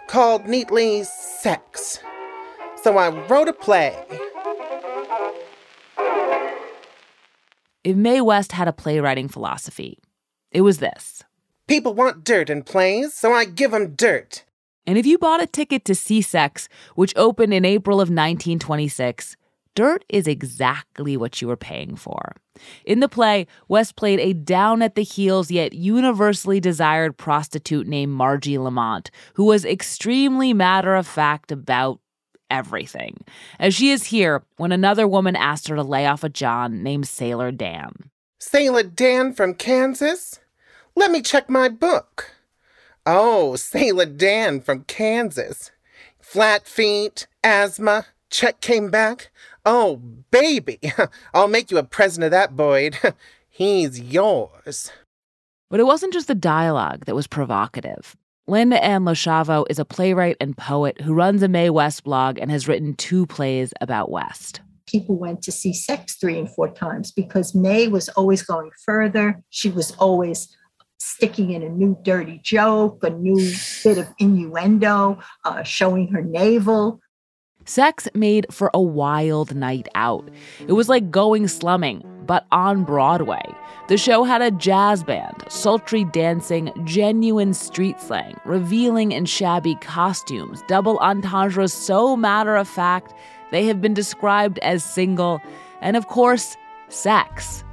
called 0.08 0.46
neatly 0.46 1.04
sex. 1.04 2.00
So 2.84 2.98
I 2.98 3.10
wrote 3.28 3.48
a 3.48 3.54
play 3.54 4.06
if 7.84 7.96
Mae 7.96 8.22
West 8.22 8.52
had 8.52 8.68
a 8.68 8.74
playwriting 8.74 9.28
philosophy, 9.28 10.00
it 10.52 10.62
was 10.62 10.80
this 10.80 11.24
People 11.68 11.94
want 11.94 12.24
dirt 12.24 12.50
in 12.50 12.64
plays, 12.64 13.14
so 13.14 13.32
I 13.32 13.46
give 13.46 13.72
them 13.72 13.96
dirt. 13.96 14.44
And 14.86 14.98
if 14.98 15.06
you 15.06 15.18
bought 15.18 15.42
a 15.42 15.48
ticket 15.48 15.86
to 15.86 15.96
see 15.96 16.22
Sex, 16.22 16.68
which 16.96 17.14
opened 17.16 17.54
in 17.54 17.64
April 17.64 17.98
of 17.98 18.10
1926, 18.10 19.38
dirt 19.74 20.04
is 20.10 20.28
exactly 20.28 21.16
what 21.16 21.42
you 21.42 21.48
were 21.48 21.56
paying 21.56 21.96
for. 21.96 22.36
In 22.84 23.00
the 23.00 23.08
play, 23.08 23.48
West 23.70 23.96
played 23.96 24.20
a 24.20 24.34
down 24.34 24.82
at 24.82 24.96
the 24.96 25.04
heels 25.04 25.50
yet 25.50 25.72
universally 25.72 26.60
desired 26.60 27.16
prostitute 27.16 27.88
named 27.88 28.12
Margie 28.12 28.58
Lamont, 28.58 29.10
who 29.36 29.46
was 29.46 29.64
extremely 29.64 30.54
matter 30.54 30.96
of 30.96 31.08
fact 31.08 31.54
about 31.54 32.01
everything, 32.52 33.24
as 33.60 33.74
she 33.74 33.90
is 33.90 34.06
here 34.06 34.44
when 34.58 34.72
another 34.72 35.08
woman 35.08 35.36
asked 35.36 35.68
her 35.70 35.76
to 35.76 35.84
lay 35.84 36.06
off 36.06 36.24
a 36.24 36.30
John 36.30 36.84
named 36.84 37.08
Sailor 37.08 37.52
Dan. 37.52 38.12
Sailor 38.40 38.84
Dan 38.84 39.34
from 39.34 39.56
Kansas? 39.56 40.40
Let 40.96 41.10
me 41.10 41.22
check 41.22 41.50
my 41.50 41.70
book. 41.70 42.32
Oh, 43.06 43.56
Sailor 43.56 44.06
Dan 44.06 44.62
from 44.62 44.84
Kansas. 44.84 45.72
Flat 46.20 46.68
feet, 46.68 47.28
asthma, 47.44 48.06
check 48.30 48.62
came 48.62 48.92
back. 48.92 49.32
Oh, 49.66 49.98
baby, 50.32 50.80
I'll 51.34 51.48
make 51.48 51.72
you 51.72 51.78
a 51.78 51.84
present 51.84 52.24
of 52.24 52.32
that, 52.32 52.56
Boyd. 52.56 52.98
He's 53.50 54.00
yours. 54.00 54.92
But 55.70 55.80
it 55.80 55.86
wasn't 55.86 56.14
just 56.14 56.28
the 56.28 56.36
dialogue 56.36 57.06
that 57.06 57.16
was 57.16 57.28
provocative. 57.28 58.16
Linda 58.48 58.84
Ann 58.84 59.04
Loschiavo 59.04 59.66
is 59.70 59.78
a 59.78 59.86
playwright 59.86 60.36
and 60.42 60.58
poet 60.58 61.00
who 61.00 61.14
runs 61.14 61.44
a 61.44 61.48
Mae 61.48 61.70
West 61.70 62.04
blog 62.04 62.40
and 62.40 62.50
has 62.50 62.68
written 62.68 62.96
two 62.96 63.28
plays 63.28 63.72
about 63.82 64.10
West. 64.10 64.62
People 64.88 65.16
went 65.16 65.44
to 65.44 65.52
see 65.52 65.74
sex 65.74 66.16
three 66.16 66.40
and 66.40 66.50
four 66.50 66.68
times 66.70 67.12
because 67.12 67.54
Mae 67.54 67.88
was 67.88 68.10
always 68.10 68.42
going 68.42 68.72
further. 68.84 69.42
She 69.52 69.70
was 69.70 69.92
always 70.00 70.56
sticking 71.00 71.52
in 71.52 71.62
a 71.62 71.70
new 71.70 71.98
dirty 72.02 72.40
joke, 72.44 73.04
a 73.04 73.12
new 73.12 73.54
bit 73.84 74.00
of 74.00 74.08
innuendo, 74.20 75.20
uh, 75.46 75.62
showing 75.62 76.08
her 76.08 76.22
navel. 76.22 77.00
Sex 77.66 78.08
made 78.16 78.48
for 78.52 78.72
a 78.74 78.82
wild 78.82 79.56
night 79.56 79.88
out. 79.94 80.28
It 80.68 80.74
was 80.74 80.90
like 80.90 81.12
going 81.12 81.48
slumming, 81.48 82.04
but 82.26 82.46
on 82.52 82.84
Broadway. 82.84 83.44
The 83.88 83.98
show 83.98 84.24
had 84.24 84.42
a 84.42 84.52
jazz 84.52 85.04
band, 85.04 85.44
sultry 85.50 86.04
dancing, 86.06 86.72
genuine 86.86 87.54
street 87.54 88.00
slang, 88.00 88.40
revealing 88.46 89.14
and 89.14 89.28
shabby 89.28 89.76
costumes, 89.76 90.64
double 90.68 90.98
entendres 91.00 91.74
so 91.74 92.16
matter 92.16 92.56
of 92.56 92.68
fact 92.68 93.14
they 93.52 93.66
have 93.66 93.82
been 93.82 93.94
described 93.94 94.60
as 94.60 94.84
single, 94.84 95.42
and 95.82 95.98
of 95.98 96.08
course, 96.08 96.56
sex. 96.88 97.64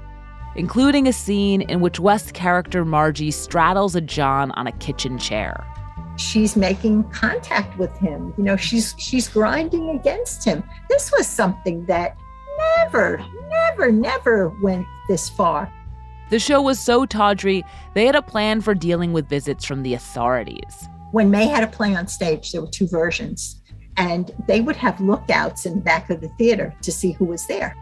Including 0.57 1.07
a 1.07 1.13
scene 1.13 1.63
in 1.63 1.81
which 1.81 2.01
West's 2.01 2.33
character 2.33 2.85
Margie 2.85 3.31
straddles 3.31 3.95
a 3.95 4.01
John 4.01 4.51
on 4.53 4.67
a 4.67 4.73
kitchen 4.73 5.19
chair 5.19 5.65
she's 6.19 6.57
making 6.57 7.05
contact 7.11 7.79
with 7.79 7.97
him 7.99 8.35
you 8.37 8.45
know 8.45 8.57
she's 8.57 8.95
she's 8.99 9.29
grinding 9.29 9.91
against 9.91 10.45
him 10.45 10.63
this 10.89 11.13
was 11.13 11.27
something 11.27 11.85
that 11.87 12.19
never 12.77 13.25
never 13.49 13.93
never 13.93 14.49
went 14.63 14.87
this 15.09 15.29
far. 15.29 15.73
The 16.31 16.39
show 16.39 16.61
was 16.61 16.79
so 16.79 17.07
tawdry 17.07 17.65
they 17.95 18.07
had 18.07 18.15
a 18.15 18.23
plan 18.23 18.61
for 18.61 18.75
dealing 18.75 19.13
with 19.13 19.29
visits 19.29 19.65
from 19.65 19.83
the 19.83 19.95
authorities. 19.95 20.89
When 21.13 21.31
Mae 21.31 21.47
had 21.47 21.65
a 21.65 21.69
play 21.69 21.95
on 21.95 22.07
stage 22.07 22.53
there 22.53 22.61
were 22.61 22.71
two 22.71 22.89
versions 22.89 23.61
and 23.97 24.31
they 24.47 24.61
would 24.61 24.77
have 24.77 25.01
lookouts 25.01 25.67
in 25.67 25.77
the 25.77 25.81
back 25.81 26.11
of 26.11 26.21
the 26.21 26.29
theater 26.31 26.75
to 26.83 26.93
see 26.93 27.13
who 27.13 27.25
was 27.25 27.47
there. 27.47 27.77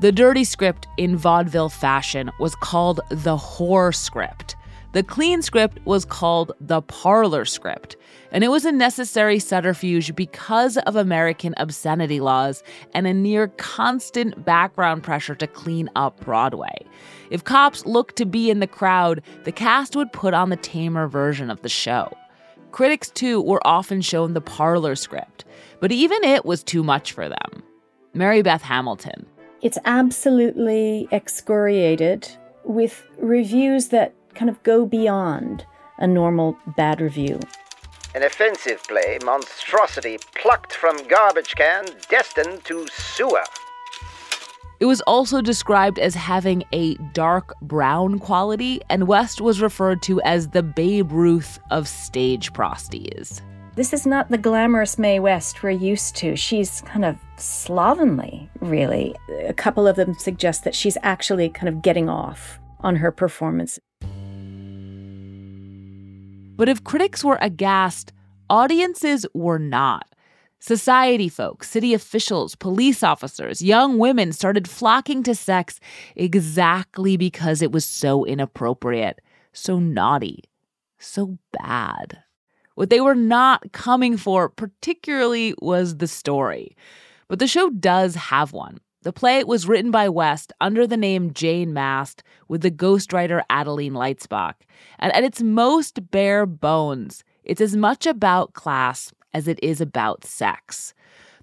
The 0.00 0.12
dirty 0.12 0.44
script 0.44 0.88
in 0.96 1.16
vaudeville 1.16 1.68
fashion 1.68 2.30
was 2.40 2.54
called 2.56 3.00
the 3.10 3.36
whore 3.36 3.94
script. 3.94 4.56
The 4.92 5.02
clean 5.02 5.42
script 5.42 5.78
was 5.84 6.04
called 6.04 6.52
the 6.60 6.82
parlor 6.82 7.44
script, 7.44 7.96
and 8.34 8.42
it 8.42 8.48
was 8.48 8.64
a 8.64 8.72
necessary 8.72 9.38
subterfuge 9.38 10.14
because 10.16 10.76
of 10.78 10.96
American 10.96 11.54
obscenity 11.56 12.18
laws 12.18 12.64
and 12.92 13.06
a 13.06 13.14
near 13.14 13.46
constant 13.56 14.44
background 14.44 15.04
pressure 15.04 15.36
to 15.36 15.46
clean 15.46 15.88
up 15.94 16.20
Broadway. 16.20 16.84
If 17.30 17.44
cops 17.44 17.86
looked 17.86 18.16
to 18.16 18.26
be 18.26 18.50
in 18.50 18.58
the 18.58 18.66
crowd, 18.66 19.22
the 19.44 19.52
cast 19.52 19.94
would 19.94 20.12
put 20.12 20.34
on 20.34 20.50
the 20.50 20.56
tamer 20.56 21.06
version 21.06 21.48
of 21.48 21.62
the 21.62 21.68
show. 21.68 22.12
Critics, 22.72 23.08
too, 23.08 23.40
were 23.40 23.64
often 23.64 24.00
shown 24.00 24.34
the 24.34 24.40
parlor 24.40 24.96
script, 24.96 25.44
but 25.78 25.92
even 25.92 26.24
it 26.24 26.44
was 26.44 26.64
too 26.64 26.82
much 26.82 27.12
for 27.12 27.28
them. 27.28 27.62
Mary 28.14 28.42
Beth 28.42 28.62
Hamilton. 28.62 29.26
It's 29.62 29.78
absolutely 29.84 31.06
excoriated 31.12 32.28
with 32.64 33.06
reviews 33.18 33.88
that 33.88 34.12
kind 34.34 34.50
of 34.50 34.60
go 34.64 34.86
beyond 34.86 35.64
a 35.98 36.08
normal 36.08 36.58
bad 36.76 37.00
review. 37.00 37.38
An 38.14 38.22
offensive 38.22 38.80
play, 38.84 39.18
monstrosity 39.24 40.18
plucked 40.40 40.72
from 40.72 40.96
garbage 41.08 41.56
can, 41.56 41.84
destined 42.08 42.64
to 42.64 42.86
sewer. 42.88 43.42
It 44.78 44.84
was 44.84 45.00
also 45.00 45.40
described 45.40 45.98
as 45.98 46.14
having 46.14 46.62
a 46.72 46.94
dark 47.12 47.54
brown 47.60 48.20
quality, 48.20 48.80
and 48.88 49.08
West 49.08 49.40
was 49.40 49.60
referred 49.60 50.00
to 50.02 50.20
as 50.22 50.48
the 50.48 50.62
Babe 50.62 51.10
Ruth 51.10 51.58
of 51.72 51.88
stage 51.88 52.52
prosties. 52.52 53.42
This 53.74 53.92
is 53.92 54.06
not 54.06 54.30
the 54.30 54.38
glamorous 54.38 54.96
Mae 54.96 55.18
West 55.18 55.64
we're 55.64 55.70
used 55.70 56.14
to. 56.16 56.36
She's 56.36 56.82
kind 56.82 57.04
of 57.04 57.16
slovenly, 57.36 58.48
really. 58.60 59.16
A 59.44 59.52
couple 59.52 59.88
of 59.88 59.96
them 59.96 60.14
suggest 60.14 60.62
that 60.62 60.76
she's 60.76 60.96
actually 61.02 61.48
kind 61.48 61.68
of 61.68 61.82
getting 61.82 62.08
off 62.08 62.60
on 62.78 62.94
her 62.94 63.10
performance. 63.10 63.80
But 66.56 66.68
if 66.68 66.84
critics 66.84 67.24
were 67.24 67.38
aghast, 67.40 68.12
audiences 68.48 69.26
were 69.34 69.58
not. 69.58 70.06
Society 70.60 71.28
folks, 71.28 71.68
city 71.68 71.92
officials, 71.92 72.54
police 72.54 73.02
officers, 73.02 73.60
young 73.60 73.98
women 73.98 74.32
started 74.32 74.68
flocking 74.68 75.22
to 75.24 75.34
sex 75.34 75.78
exactly 76.16 77.16
because 77.16 77.60
it 77.60 77.72
was 77.72 77.84
so 77.84 78.24
inappropriate, 78.24 79.20
so 79.52 79.78
naughty, 79.78 80.44
so 80.98 81.38
bad. 81.52 82.22
What 82.76 82.88
they 82.88 83.00
were 83.00 83.14
not 83.14 83.72
coming 83.72 84.16
for, 84.16 84.48
particularly, 84.48 85.54
was 85.60 85.98
the 85.98 86.08
story. 86.08 86.76
But 87.28 87.40
the 87.40 87.46
show 87.46 87.68
does 87.70 88.14
have 88.14 88.52
one. 88.52 88.80
The 89.04 89.12
play 89.12 89.44
was 89.44 89.68
written 89.68 89.90
by 89.90 90.08
West 90.08 90.50
under 90.62 90.86
the 90.86 90.96
name 90.96 91.34
Jane 91.34 91.74
Mast 91.74 92.22
with 92.48 92.62
the 92.62 92.70
ghostwriter 92.70 93.42
Adeline 93.50 93.92
Leitzbach. 93.92 94.54
And 94.98 95.12
at 95.12 95.22
its 95.22 95.42
most 95.42 96.10
bare 96.10 96.46
bones, 96.46 97.22
it's 97.44 97.60
as 97.60 97.76
much 97.76 98.06
about 98.06 98.54
class 98.54 99.12
as 99.34 99.46
it 99.46 99.62
is 99.62 99.82
about 99.82 100.24
sex. 100.24 100.94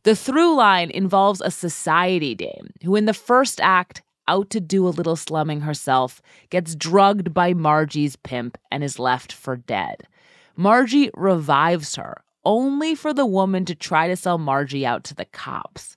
The 0.01 0.15
through 0.15 0.55
line 0.55 0.89
involves 0.89 1.39
a 1.39 1.51
society 1.51 2.33
dame 2.33 2.73
who, 2.83 2.95
in 2.95 3.05
the 3.05 3.13
first 3.13 3.61
act, 3.61 4.01
out 4.27 4.49
to 4.49 4.59
do 4.59 4.87
a 4.87 4.89
little 4.89 5.15
slumming 5.15 5.61
herself, 5.61 6.19
gets 6.49 6.75
drugged 6.75 7.31
by 7.31 7.53
Margie's 7.53 8.15
pimp 8.15 8.57
and 8.71 8.83
is 8.83 8.97
left 8.97 9.31
for 9.31 9.55
dead. 9.55 10.07
Margie 10.55 11.11
revives 11.13 11.95
her, 11.95 12.23
only 12.43 12.95
for 12.95 13.13
the 13.13 13.27
woman 13.27 13.65
to 13.65 13.75
try 13.75 14.07
to 14.07 14.15
sell 14.15 14.39
Margie 14.39 14.85
out 14.85 15.03
to 15.03 15.13
the 15.13 15.25
cops. 15.25 15.95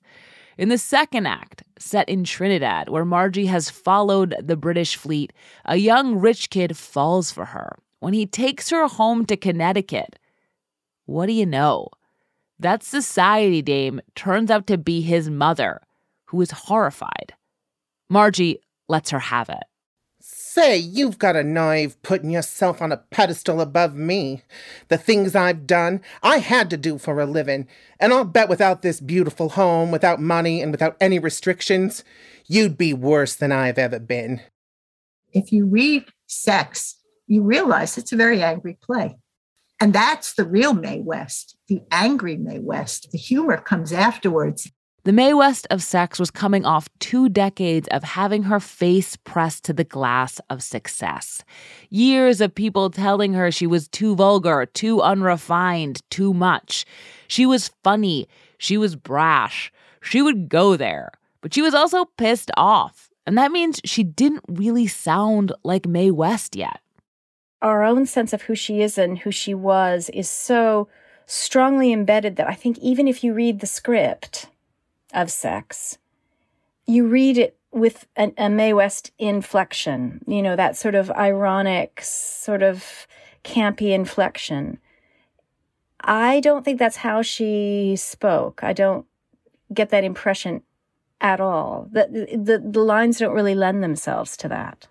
In 0.57 0.69
the 0.69 0.79
second 0.79 1.27
act, 1.27 1.65
set 1.79 2.09
in 2.09 2.25
Trinidad, 2.25 2.89
where 2.89 3.05
Margie 3.05 3.47
has 3.47 3.71
followed 3.71 4.37
the 4.41 4.57
British 4.57 4.97
fleet, 4.97 5.33
a 5.65 5.77
young 5.77 6.17
rich 6.17 6.51
kid 6.51 6.77
falls 6.77 7.33
for 7.33 7.47
her. 7.47 7.77
When 7.99 8.15
he 8.15 8.27
takes 8.27 8.71
her 8.71 8.87
home 8.87 9.27
to 9.27 9.37
Connecticut, 9.37 10.19
what 11.07 11.27
do 11.27 11.33
you 11.33 11.47
know? 11.47 11.89
That 12.59 12.83
society 12.83 13.63
dame 13.63 14.01
turns 14.15 14.51
out 14.51 14.67
to 14.69 14.79
be 14.79 15.01
his 15.01 15.29
mother, 15.29 15.81
who 16.27 16.41
is 16.41 16.51
horrified. 16.51 17.35
Margie 18.09 18.61
lets 18.89 19.11
her 19.11 19.19
have 19.19 19.49
it. 19.49 19.65
Say, 20.55 20.77
you've 20.77 21.19
got 21.19 21.35
a 21.35 21.43
knife 21.43 22.01
putting 22.03 22.31
yourself 22.31 22.81
on 22.81 22.93
a 22.93 22.99
pedestal 22.99 23.61
above 23.61 23.97
me. 23.97 24.45
The 24.87 24.97
things 24.97 25.35
I've 25.35 25.67
done, 25.67 26.01
I 26.23 26.39
had 26.39 26.71
to 26.71 26.77
do 26.77 26.97
for 26.97 27.21
a 27.21 27.27
living. 27.27 27.67
And 27.99 28.13
I'll 28.13 28.25
bet 28.25 28.49
without 28.49 28.81
this 28.81 29.01
beautiful 29.01 29.49
home, 29.49 29.91
without 29.91 30.21
money, 30.21 30.63
and 30.63 30.71
without 30.71 30.97
any 31.01 31.19
restrictions, 31.19 32.05
you'd 32.47 32.79
be 32.79 32.95
worse 32.95 33.35
than 33.35 33.51
I've 33.51 33.79
ever 33.79 33.99
been. 33.99 34.43
If 35.33 35.51
you 35.51 35.67
read 35.67 36.05
Sex, 36.29 37.01
you 37.27 37.43
realize 37.43 37.99
it's 37.99 38.13
a 38.13 38.17
very 38.17 38.41
angry 38.41 38.79
play. 38.81 39.17
And 39.81 39.93
that's 39.93 40.35
the 40.35 40.45
real 40.45 40.73
Mae 40.73 41.01
West, 41.01 41.57
the 41.67 41.83
angry 41.91 42.37
Mae 42.37 42.61
West. 42.61 43.11
The 43.11 43.19
humor 43.19 43.57
comes 43.57 43.93
afterwards. 43.93 44.71
The 45.05 45.13
Mae 45.13 45.35
West 45.35 45.67
of 45.69 45.83
sex 45.83 46.19
was 46.19 46.31
coming 46.31 46.65
off 46.65 46.89
two 46.99 47.29
decades 47.29 47.87
of 47.89 48.03
having 48.03 48.45
her 48.45 48.59
face 48.59 49.17
pressed 49.17 49.63
to 49.65 49.75
the 49.75 49.85
glass 49.85 50.41
of 50.49 50.63
success. 50.63 51.45
Years 51.91 52.41
of 52.41 52.55
people 52.55 52.89
telling 52.89 53.35
her 53.35 53.51
she 53.51 53.67
was 53.67 53.87
too 53.87 54.17
vulgar, 54.17 54.65
too 54.65 55.03
unrefined, 55.03 56.01
too 56.09 56.33
much. 56.33 56.87
She 57.29 57.45
was 57.45 57.71
funny. 57.83 58.27
She 58.57 58.79
was 58.79 58.97
brash. 58.97 59.71
She 60.01 60.23
would 60.23 60.49
go 60.49 60.75
there. 60.75 61.13
But 61.43 61.53
she 61.53 61.61
was 61.61 61.75
also 61.75 62.07
pissed 62.17 62.51
off. 62.57 63.11
And 63.27 63.37
that 63.37 63.53
means 63.53 63.83
she 63.85 64.05
didn't 64.05 64.45
really 64.49 64.87
sound 64.87 65.53
like 65.65 65.87
Mae 65.87 66.13
West 66.13 66.57
yet. 66.57 66.81
Our 67.61 67.83
own 67.83 68.07
sense 68.07 68.33
of 68.33 68.43
who 68.43 68.55
she 68.55 68.81
is 68.81 68.97
and 68.97 69.19
who 69.19 69.31
she 69.31 69.53
was 69.53 70.09
is 70.15 70.31
so 70.31 70.89
strongly 71.27 71.93
embedded 71.93 72.37
that 72.37 72.49
I 72.49 72.55
think 72.55 72.79
even 72.79 73.07
if 73.07 73.23
you 73.23 73.35
read 73.35 73.61
the 73.61 73.67
script, 73.67 74.47
of 75.15 75.31
sex. 75.31 75.99
You 76.87 77.07
read 77.07 77.39
it 77.39 77.57
with 77.73 78.07
an, 78.17 78.33
a 78.39 78.49
Mae 78.49 78.73
West 78.73 79.11
inflection, 79.19 80.23
you 80.27 80.43
know, 80.43 80.57
that 80.57 80.77
sort 80.77 80.95
of 80.95 81.11
ironic, 81.11 82.01
sort 82.03 82.63
of 82.63 83.07
campy 83.43 83.93
inflection. 83.93 84.79
I 86.01 86.41
don't 86.41 86.65
think 86.65 86.79
that's 86.79 86.97
how 86.97 87.23
she 87.23 87.95
spoke. 87.97 88.63
I 88.63 88.73
don't 88.73 89.07
get 89.73 89.91
that 89.91 90.05
impression 90.05 90.63
at 91.21 91.41
all. 91.41 91.89
The, 91.91 92.29
the, 92.37 92.59
the 92.59 92.85
lines 92.85 93.19
don't 93.19 93.35
really 93.35 93.55
lend 93.55 93.83
themselves 93.83 94.37
to 94.39 94.49
that. 94.49 94.87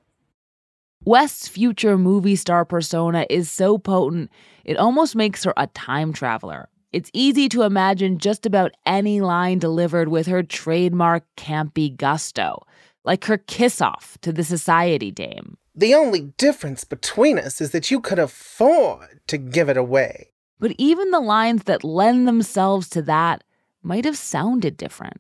West's 1.06 1.48
future 1.48 1.98
movie 1.98 2.36
star 2.36 2.66
persona 2.66 3.26
is 3.30 3.52
so 3.52 3.78
potent, 3.78 4.32
it 4.64 4.78
almost 4.78 5.16
makes 5.16 5.44
her 5.44 5.54
a 5.58 5.68
time 5.68 6.14
traveler. 6.14 6.70
It's 6.94 7.10
easy 7.12 7.50
to 7.50 7.64
imagine 7.64 8.20
just 8.20 8.46
about 8.46 8.72
any 8.86 9.20
line 9.20 9.58
delivered 9.58 10.10
with 10.10 10.28
her 10.28 10.44
trademark 10.44 11.24
campy 11.36 11.96
gusto, 11.98 12.68
like 13.04 13.26
her 13.26 13.40
kiss 13.40 13.82
off 13.82 14.16
to 14.22 14.32
the 14.32 14.44
society 14.44 15.10
dame. 15.10 15.58
The 15.74 15.96
only 15.96 16.34
difference 16.38 16.84
between 16.84 17.40
us 17.40 17.60
is 17.62 17.72
that 17.72 17.90
you 17.90 18.00
could 18.00 18.20
afford 18.20 19.22
to 19.26 19.40
give 19.40 19.70
it 19.70 19.78
away. 19.78 20.34
But 20.60 20.76
even 20.78 21.10
the 21.10 21.20
lines 21.20 21.64
that 21.64 21.84
lend 21.84 22.28
themselves 22.28 22.88
to 22.90 23.02
that 23.02 23.44
might 23.82 24.06
have 24.06 24.16
sounded 24.16 24.78
different. 24.78 25.20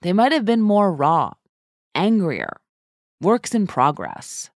They 0.00 0.14
might 0.14 0.32
have 0.32 0.46
been 0.46 0.62
more 0.62 0.90
raw, 0.90 1.34
angrier, 1.94 2.56
works 3.20 3.54
in 3.54 3.66
progress. 3.66 4.48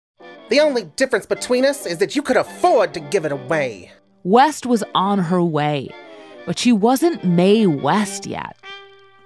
The 0.48 0.60
only 0.60 0.84
difference 0.96 1.26
between 1.26 1.66
us 1.66 1.84
is 1.84 1.98
that 1.98 2.16
you 2.16 2.22
could 2.22 2.38
afford 2.38 2.94
to 2.94 3.00
give 3.00 3.26
it 3.26 3.32
away. 3.32 3.92
West 4.22 4.64
was 4.64 4.82
on 4.94 5.18
her 5.18 5.44
way 5.44 5.90
but 6.46 6.58
she 6.58 6.72
wasn't 6.72 7.24
Mae 7.24 7.66
West 7.66 8.26
yet. 8.26 8.56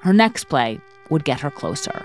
Her 0.01 0.13
next 0.13 0.45
play 0.45 0.81
would 1.11 1.25
get 1.25 1.41
her 1.41 1.51
closer. 1.51 2.05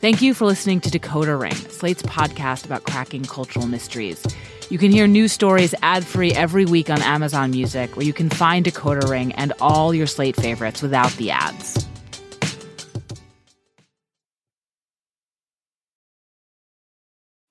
Thank 0.00 0.22
you 0.22 0.32
for 0.32 0.46
listening 0.46 0.80
to 0.80 0.90
Decoder 0.90 1.38
Ring, 1.38 1.52
Slate's 1.52 2.02
podcast 2.04 2.64
about 2.64 2.84
cracking 2.84 3.22
cultural 3.22 3.66
mysteries. 3.66 4.26
You 4.70 4.78
can 4.78 4.90
hear 4.90 5.06
new 5.06 5.28
stories 5.28 5.74
ad 5.82 6.06
free 6.06 6.32
every 6.32 6.64
week 6.64 6.88
on 6.88 7.02
Amazon 7.02 7.50
Music, 7.50 7.94
where 7.96 8.06
you 8.06 8.14
can 8.14 8.30
find 8.30 8.64
Decoder 8.64 9.10
Ring 9.10 9.32
and 9.32 9.52
all 9.60 9.92
your 9.92 10.06
Slate 10.06 10.36
favorites 10.36 10.80
without 10.80 11.12
the 11.12 11.32
ads. 11.32 11.86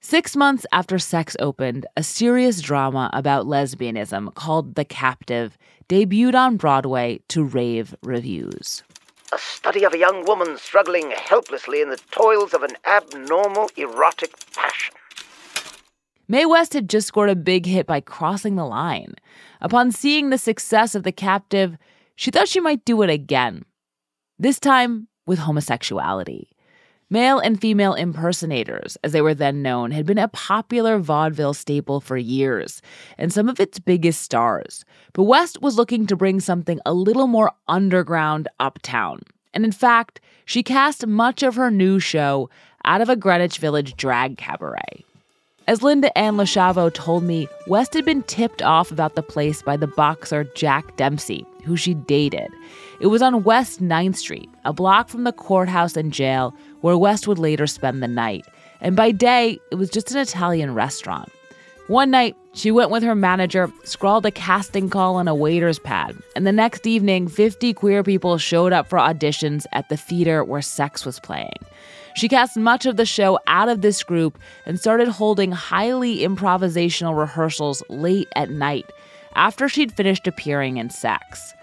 Six 0.01 0.35
months 0.35 0.65
after 0.71 0.97
Sex 0.97 1.37
opened, 1.39 1.85
a 1.95 2.01
serious 2.01 2.61
drama 2.61 3.11
about 3.13 3.45
lesbianism 3.45 4.33
called 4.33 4.73
The 4.73 4.85
Captive 4.85 5.55
debuted 5.87 6.33
on 6.33 6.57
Broadway 6.57 7.19
to 7.27 7.43
rave 7.43 7.93
reviews. 8.01 8.81
A 9.31 9.37
study 9.37 9.83
of 9.83 9.93
a 9.93 9.97
young 9.97 10.25
woman 10.25 10.57
struggling 10.57 11.11
helplessly 11.11 11.81
in 11.81 11.89
the 11.89 11.99
toils 12.11 12.53
of 12.53 12.63
an 12.63 12.75
abnormal 12.85 13.69
erotic 13.77 14.33
passion. 14.55 14.95
Mae 16.27 16.45
West 16.45 16.73
had 16.73 16.89
just 16.89 17.07
scored 17.07 17.29
a 17.29 17.35
big 17.35 17.65
hit 17.65 17.85
by 17.85 18.01
crossing 18.01 18.55
the 18.55 18.65
line. 18.65 19.13
Upon 19.61 19.91
seeing 19.91 20.29
the 20.29 20.37
success 20.37 20.95
of 20.95 21.03
The 21.03 21.11
Captive, 21.11 21.77
she 22.15 22.31
thought 22.31 22.47
she 22.47 22.59
might 22.59 22.85
do 22.85 23.01
it 23.03 23.09
again. 23.09 23.65
This 24.39 24.59
time 24.59 25.07
with 25.27 25.39
homosexuality. 25.39 26.49
Male 27.11 27.39
and 27.39 27.59
female 27.59 27.95
impersonators, 27.95 28.95
as 29.03 29.13
they 29.13 29.21
were 29.21 29.33
then 29.33 29.63
known, 29.63 29.89
had 29.89 30.05
been 30.05 30.19
a 30.19 30.27
popular 30.27 30.99
vaudeville 30.99 31.55
staple 31.55 31.99
for 31.99 32.17
years, 32.17 32.83
and 33.17 33.33
some 33.33 33.49
of 33.49 33.59
its 33.59 33.79
biggest 33.79 34.21
stars. 34.21 34.85
But 35.13 35.23
West 35.23 35.59
was 35.59 35.75
looking 35.75 36.05
to 36.05 36.15
bring 36.15 36.39
something 36.39 36.79
a 36.85 36.93
little 36.93 37.25
more 37.25 37.51
underground 37.67 38.47
uptown. 38.59 39.23
And 39.55 39.65
in 39.65 39.71
fact, 39.71 40.21
she 40.45 40.61
cast 40.61 41.07
much 41.07 41.41
of 41.41 41.55
her 41.55 41.71
new 41.71 41.99
show 41.99 42.49
out 42.85 43.01
of 43.01 43.09
a 43.09 43.15
Greenwich 43.15 43.57
Village 43.57 43.95
drag 43.97 44.37
cabaret. 44.37 45.03
As 45.67 45.83
Linda 45.83 46.15
Ann 46.17 46.35
Loschiavo 46.35 46.91
told 46.93 47.23
me, 47.23 47.47
West 47.67 47.93
had 47.93 48.05
been 48.05 48.23
tipped 48.23 48.61
off 48.61 48.91
about 48.91 49.15
the 49.15 49.21
place 49.23 49.61
by 49.61 49.77
the 49.77 49.85
boxer 49.85 50.43
Jack 50.55 50.95
Dempsey, 50.95 51.45
who 51.63 51.75
she 51.75 51.93
dated. 51.93 52.49
It 52.99 53.07
was 53.07 53.21
on 53.21 53.43
West 53.43 53.81
9th 53.81 54.17
Street, 54.17 54.49
a 54.65 54.73
block 54.73 55.07
from 55.07 55.23
the 55.23 55.31
courthouse 55.31 55.95
and 55.95 56.11
jail, 56.11 56.53
where 56.81 56.97
West 56.97 57.27
would 57.27 57.39
later 57.39 57.65
spend 57.65 58.03
the 58.03 58.09
night. 58.09 58.45
And 58.81 58.95
by 58.95 59.11
day, 59.11 59.57
it 59.71 59.75
was 59.75 59.89
just 59.89 60.11
an 60.11 60.17
Italian 60.17 60.73
restaurant. 60.73 61.31
One 61.87 62.11
night, 62.11 62.35
she 62.53 62.71
went 62.71 62.91
with 62.91 63.01
her 63.03 63.15
manager, 63.15 63.71
scrawled 63.83 64.25
a 64.25 64.31
casting 64.31 64.89
call 64.89 65.15
on 65.15 65.27
a 65.29 65.33
waiter's 65.33 65.79
pad, 65.79 66.15
and 66.35 66.45
the 66.45 66.51
next 66.51 66.85
evening, 66.85 67.27
50 67.29 67.73
queer 67.73 68.03
people 68.03 68.37
showed 68.37 68.73
up 68.73 68.87
for 68.87 68.99
auditions 68.99 69.65
at 69.71 69.87
the 69.87 69.97
theater 69.97 70.43
where 70.43 70.61
sex 70.61 71.05
was 71.05 71.19
playing. 71.21 71.57
She 72.15 72.27
cast 72.27 72.57
much 72.57 72.85
of 72.85 72.97
the 72.97 73.05
show 73.05 73.39
out 73.47 73.69
of 73.69 73.81
this 73.81 74.03
group 74.03 74.37
and 74.65 74.77
started 74.77 75.07
holding 75.07 75.53
highly 75.53 76.17
improvisational 76.17 77.17
rehearsals 77.17 77.81
late 77.87 78.27
at 78.35 78.49
night 78.49 78.91
after 79.35 79.69
she'd 79.69 79.93
finished 79.93 80.27
appearing 80.27 80.77
in 80.77 80.89
Sex. 80.89 81.53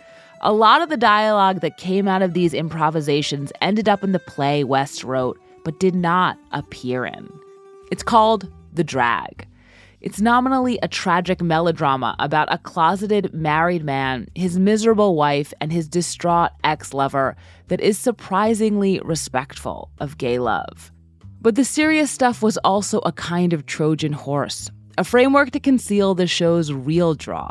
A 0.47 0.53
lot 0.53 0.81
of 0.81 0.91
the 0.91 0.97
dialogue 0.97 1.61
that 1.63 1.77
came 1.77 2.07
out 2.07 2.23
of 2.23 2.33
these 2.33 2.55
improvisations 2.55 3.53
ended 3.61 3.89
up 3.89 4.05
in 4.05 4.13
the 4.13 4.21
play 4.21 4.63
West 4.63 5.03
wrote, 5.03 5.41
but 5.65 5.81
did 5.81 5.97
not 5.97 6.39
appear 6.53 7.05
in. 7.05 7.29
It's 7.91 8.05
called 8.05 8.49
The 8.73 8.85
Drag. 8.85 9.45
It's 10.01 10.21
nominally 10.21 10.79
a 10.85 10.87
tragic 10.87 11.43
melodrama 11.43 12.15
about 12.21 12.47
a 12.53 12.59
closeted 12.59 13.35
married 13.35 13.83
man, 13.83 14.29
his 14.37 14.57
miserable 14.57 15.17
wife, 15.17 15.53
and 15.61 15.73
his 15.73 15.89
distraught 15.89 16.53
ex 16.63 16.95
lover 16.95 17.35
that 17.67 17.81
is 17.81 17.99
surprisingly 17.99 19.01
respectful 19.01 19.91
of 19.99 20.17
gay 20.17 20.39
love. 20.39 20.93
But 21.41 21.57
the 21.57 21.65
serious 21.65 22.13
stuff 22.13 22.41
was 22.41 22.57
also 22.59 23.01
a 23.01 23.11
kind 23.11 23.53
of 23.53 23.67
Trojan 23.67 24.13
horse, 24.13 24.71
a 24.97 25.03
framework 25.03 25.51
to 25.51 25.59
conceal 25.59 26.15
the 26.15 26.29
show's 26.29 26.73
real 26.73 27.15
draw 27.17 27.51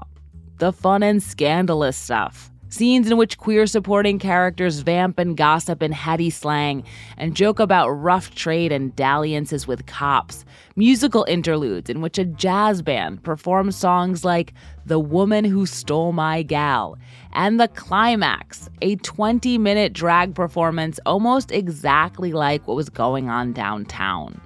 the 0.59 0.71
fun 0.71 1.03
and 1.03 1.21
scandalous 1.21 1.97
stuff. 1.97 2.49
Scenes 2.75 3.09
in 3.09 3.15
which 3.15 3.37
queer 3.37 3.67
supporting 3.67 4.19
characters 4.19 4.79
vamp 4.79 5.17
and 5.17 5.37
gossip 5.37 5.81
in 5.81 5.93
heady 5.93 6.29
slang 6.29 6.83
and 7.15 7.33
joke 7.33 7.61
about 7.61 7.87
rough 7.87 8.35
trade 8.35 8.73
and 8.73 8.93
dalliances 8.97 9.65
with 9.65 9.85
cops. 9.85 10.43
Musical 10.75 11.23
interludes 11.29 11.89
in 11.89 12.01
which 12.01 12.17
a 12.17 12.25
jazz 12.25 12.81
band 12.81 13.23
performs 13.23 13.77
songs 13.77 14.25
like 14.25 14.53
The 14.85 14.99
Woman 14.99 15.45
Who 15.45 15.65
Stole 15.65 16.11
My 16.11 16.41
Gal. 16.41 16.97
And 17.31 17.61
the 17.61 17.69
climax, 17.69 18.69
a 18.81 18.97
20 18.97 19.57
minute 19.57 19.93
drag 19.93 20.35
performance 20.35 20.99
almost 21.05 21.53
exactly 21.53 22.33
like 22.33 22.67
what 22.67 22.75
was 22.75 22.89
going 22.89 23.29
on 23.29 23.53
downtown. 23.53 24.41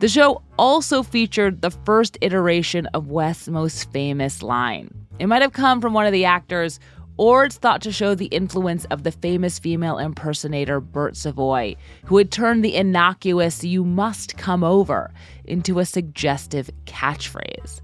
The 0.00 0.08
show 0.08 0.42
also 0.58 1.04
featured 1.04 1.62
the 1.62 1.70
first 1.70 2.18
iteration 2.20 2.86
of 2.86 3.10
West's 3.10 3.46
most 3.46 3.92
famous 3.92 4.42
line. 4.42 4.90
It 5.20 5.28
might 5.28 5.42
have 5.42 5.52
come 5.52 5.80
from 5.80 5.92
one 5.92 6.06
of 6.06 6.12
the 6.12 6.24
actors 6.24 6.80
or 7.16 7.44
it's 7.44 7.56
thought 7.56 7.80
to 7.82 7.92
show 7.92 8.14
the 8.14 8.26
influence 8.26 8.84
of 8.86 9.02
the 9.02 9.12
famous 9.12 9.58
female 9.58 9.98
impersonator 9.98 10.80
Bert 10.80 11.16
Savoy, 11.16 11.76
who 12.04 12.16
had 12.16 12.30
turned 12.30 12.64
the 12.64 12.74
innocuous 12.74 13.62
you 13.62 13.84
must 13.84 14.36
come 14.36 14.64
over 14.64 15.12
into 15.44 15.78
a 15.78 15.84
suggestive 15.84 16.70
catchphrase. 16.86 17.80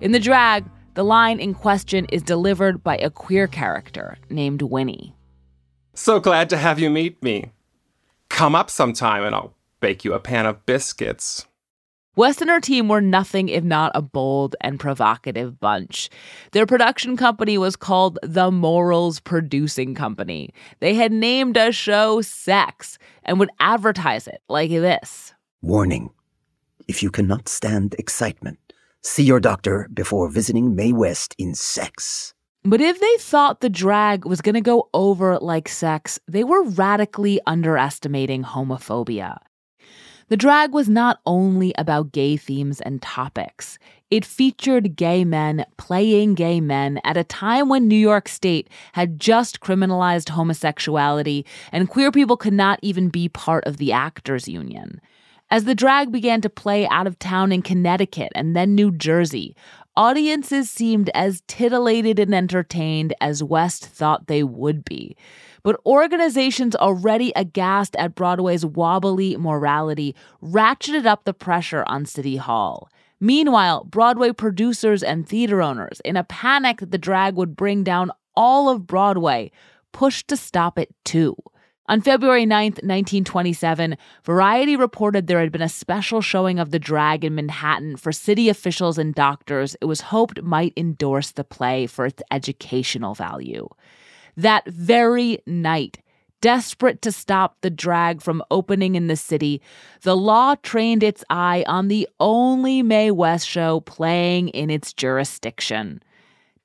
In 0.00 0.12
the 0.12 0.18
drag, 0.18 0.64
the 0.94 1.04
line 1.04 1.40
in 1.40 1.54
question 1.54 2.06
is 2.06 2.22
delivered 2.22 2.82
by 2.82 2.96
a 2.98 3.10
queer 3.10 3.46
character 3.46 4.16
named 4.30 4.62
Winnie. 4.62 5.14
So 5.94 6.20
glad 6.20 6.50
to 6.50 6.56
have 6.56 6.78
you 6.78 6.90
meet 6.90 7.22
me. 7.22 7.52
Come 8.28 8.54
up 8.54 8.70
sometime 8.70 9.22
and 9.22 9.34
I'll 9.34 9.54
bake 9.80 10.04
you 10.04 10.12
a 10.12 10.20
pan 10.20 10.46
of 10.46 10.66
biscuits. 10.66 11.46
West 12.16 12.40
and 12.40 12.48
her 12.48 12.60
team 12.60 12.88
were 12.88 13.02
nothing 13.02 13.50
if 13.50 13.62
not 13.62 13.92
a 13.94 14.00
bold 14.00 14.56
and 14.62 14.80
provocative 14.80 15.60
bunch. 15.60 16.08
Their 16.52 16.64
production 16.64 17.14
company 17.14 17.58
was 17.58 17.76
called 17.76 18.18
the 18.22 18.50
Morals 18.50 19.20
Producing 19.20 19.94
Company. 19.94 20.54
They 20.80 20.94
had 20.94 21.12
named 21.12 21.58
a 21.58 21.70
show 21.72 22.22
Sex 22.22 22.96
and 23.24 23.38
would 23.38 23.50
advertise 23.60 24.26
it 24.26 24.40
like 24.48 24.70
this 24.70 25.34
Warning 25.60 26.08
If 26.88 27.02
you 27.02 27.10
cannot 27.10 27.48
stand 27.48 27.94
excitement, 27.98 28.58
see 29.02 29.22
your 29.22 29.40
doctor 29.40 29.86
before 29.92 30.30
visiting 30.30 30.74
Mae 30.74 30.94
West 30.94 31.34
in 31.36 31.54
Sex. 31.54 32.32
But 32.64 32.80
if 32.80 32.98
they 32.98 33.16
thought 33.18 33.60
the 33.60 33.68
drag 33.68 34.24
was 34.24 34.40
going 34.40 34.54
to 34.54 34.62
go 34.62 34.88
over 34.94 35.38
like 35.38 35.68
sex, 35.68 36.18
they 36.26 36.44
were 36.44 36.64
radically 36.64 37.40
underestimating 37.46 38.42
homophobia. 38.42 39.36
The 40.28 40.36
drag 40.36 40.72
was 40.72 40.88
not 40.88 41.20
only 41.24 41.72
about 41.78 42.10
gay 42.10 42.36
themes 42.36 42.80
and 42.80 43.00
topics. 43.00 43.78
It 44.10 44.24
featured 44.24 44.96
gay 44.96 45.24
men 45.24 45.64
playing 45.76 46.34
gay 46.34 46.60
men 46.60 47.00
at 47.04 47.16
a 47.16 47.22
time 47.22 47.68
when 47.68 47.86
New 47.86 47.94
York 47.94 48.28
State 48.28 48.68
had 48.94 49.20
just 49.20 49.60
criminalized 49.60 50.30
homosexuality 50.30 51.46
and 51.70 51.88
queer 51.88 52.10
people 52.10 52.36
could 52.36 52.52
not 52.52 52.80
even 52.82 53.08
be 53.08 53.28
part 53.28 53.64
of 53.66 53.76
the 53.76 53.92
actors 53.92 54.48
union. 54.48 55.00
As 55.48 55.62
the 55.62 55.76
drag 55.76 56.10
began 56.10 56.40
to 56.40 56.50
play 56.50 56.88
out 56.88 57.06
of 57.06 57.20
town 57.20 57.52
in 57.52 57.62
Connecticut 57.62 58.32
and 58.34 58.56
then 58.56 58.74
New 58.74 58.90
Jersey, 58.90 59.54
audiences 59.96 60.68
seemed 60.68 61.08
as 61.14 61.44
titillated 61.46 62.18
and 62.18 62.34
entertained 62.34 63.14
as 63.20 63.44
West 63.44 63.86
thought 63.86 64.26
they 64.26 64.42
would 64.42 64.84
be. 64.84 65.16
But 65.66 65.80
organizations 65.84 66.76
already 66.76 67.32
aghast 67.34 67.96
at 67.96 68.14
Broadway's 68.14 68.64
wobbly 68.64 69.36
morality 69.36 70.14
ratcheted 70.40 71.06
up 71.06 71.24
the 71.24 71.34
pressure 71.34 71.82
on 71.88 72.06
City 72.06 72.36
Hall. 72.36 72.88
Meanwhile, 73.18 73.82
Broadway 73.82 74.30
producers 74.30 75.02
and 75.02 75.28
theater 75.28 75.60
owners, 75.60 76.00
in 76.04 76.16
a 76.16 76.22
panic 76.22 76.78
that 76.78 76.92
the 76.92 76.98
drag 76.98 77.34
would 77.34 77.56
bring 77.56 77.82
down 77.82 78.12
all 78.36 78.68
of 78.68 78.86
Broadway, 78.86 79.50
pushed 79.90 80.28
to 80.28 80.36
stop 80.36 80.78
it 80.78 80.94
too. 81.04 81.34
On 81.88 82.00
February 82.00 82.46
9, 82.46 82.66
1927, 82.66 83.96
Variety 84.22 84.76
reported 84.76 85.26
there 85.26 85.40
had 85.40 85.50
been 85.50 85.62
a 85.62 85.68
special 85.68 86.20
showing 86.20 86.60
of 86.60 86.70
the 86.70 86.78
drag 86.78 87.24
in 87.24 87.34
Manhattan 87.34 87.96
for 87.96 88.12
city 88.12 88.48
officials 88.48 88.98
and 88.98 89.12
doctors 89.12 89.74
it 89.80 89.86
was 89.86 90.00
hoped 90.00 90.40
might 90.44 90.74
endorse 90.76 91.32
the 91.32 91.42
play 91.42 91.88
for 91.88 92.06
its 92.06 92.22
educational 92.30 93.14
value. 93.14 93.68
That 94.36 94.66
very 94.68 95.38
night, 95.46 95.98
desperate 96.40 97.00
to 97.02 97.12
stop 97.12 97.56
the 97.62 97.70
drag 97.70 98.20
from 98.20 98.42
opening 98.50 98.94
in 98.94 99.06
the 99.06 99.16
city, 99.16 99.62
the 100.02 100.16
law 100.16 100.54
trained 100.62 101.02
its 101.02 101.24
eye 101.30 101.64
on 101.66 101.88
the 101.88 102.08
only 102.20 102.82
Mae 102.82 103.10
West 103.10 103.48
show 103.48 103.80
playing 103.80 104.48
in 104.48 104.68
its 104.68 104.92
jurisdiction. 104.92 106.02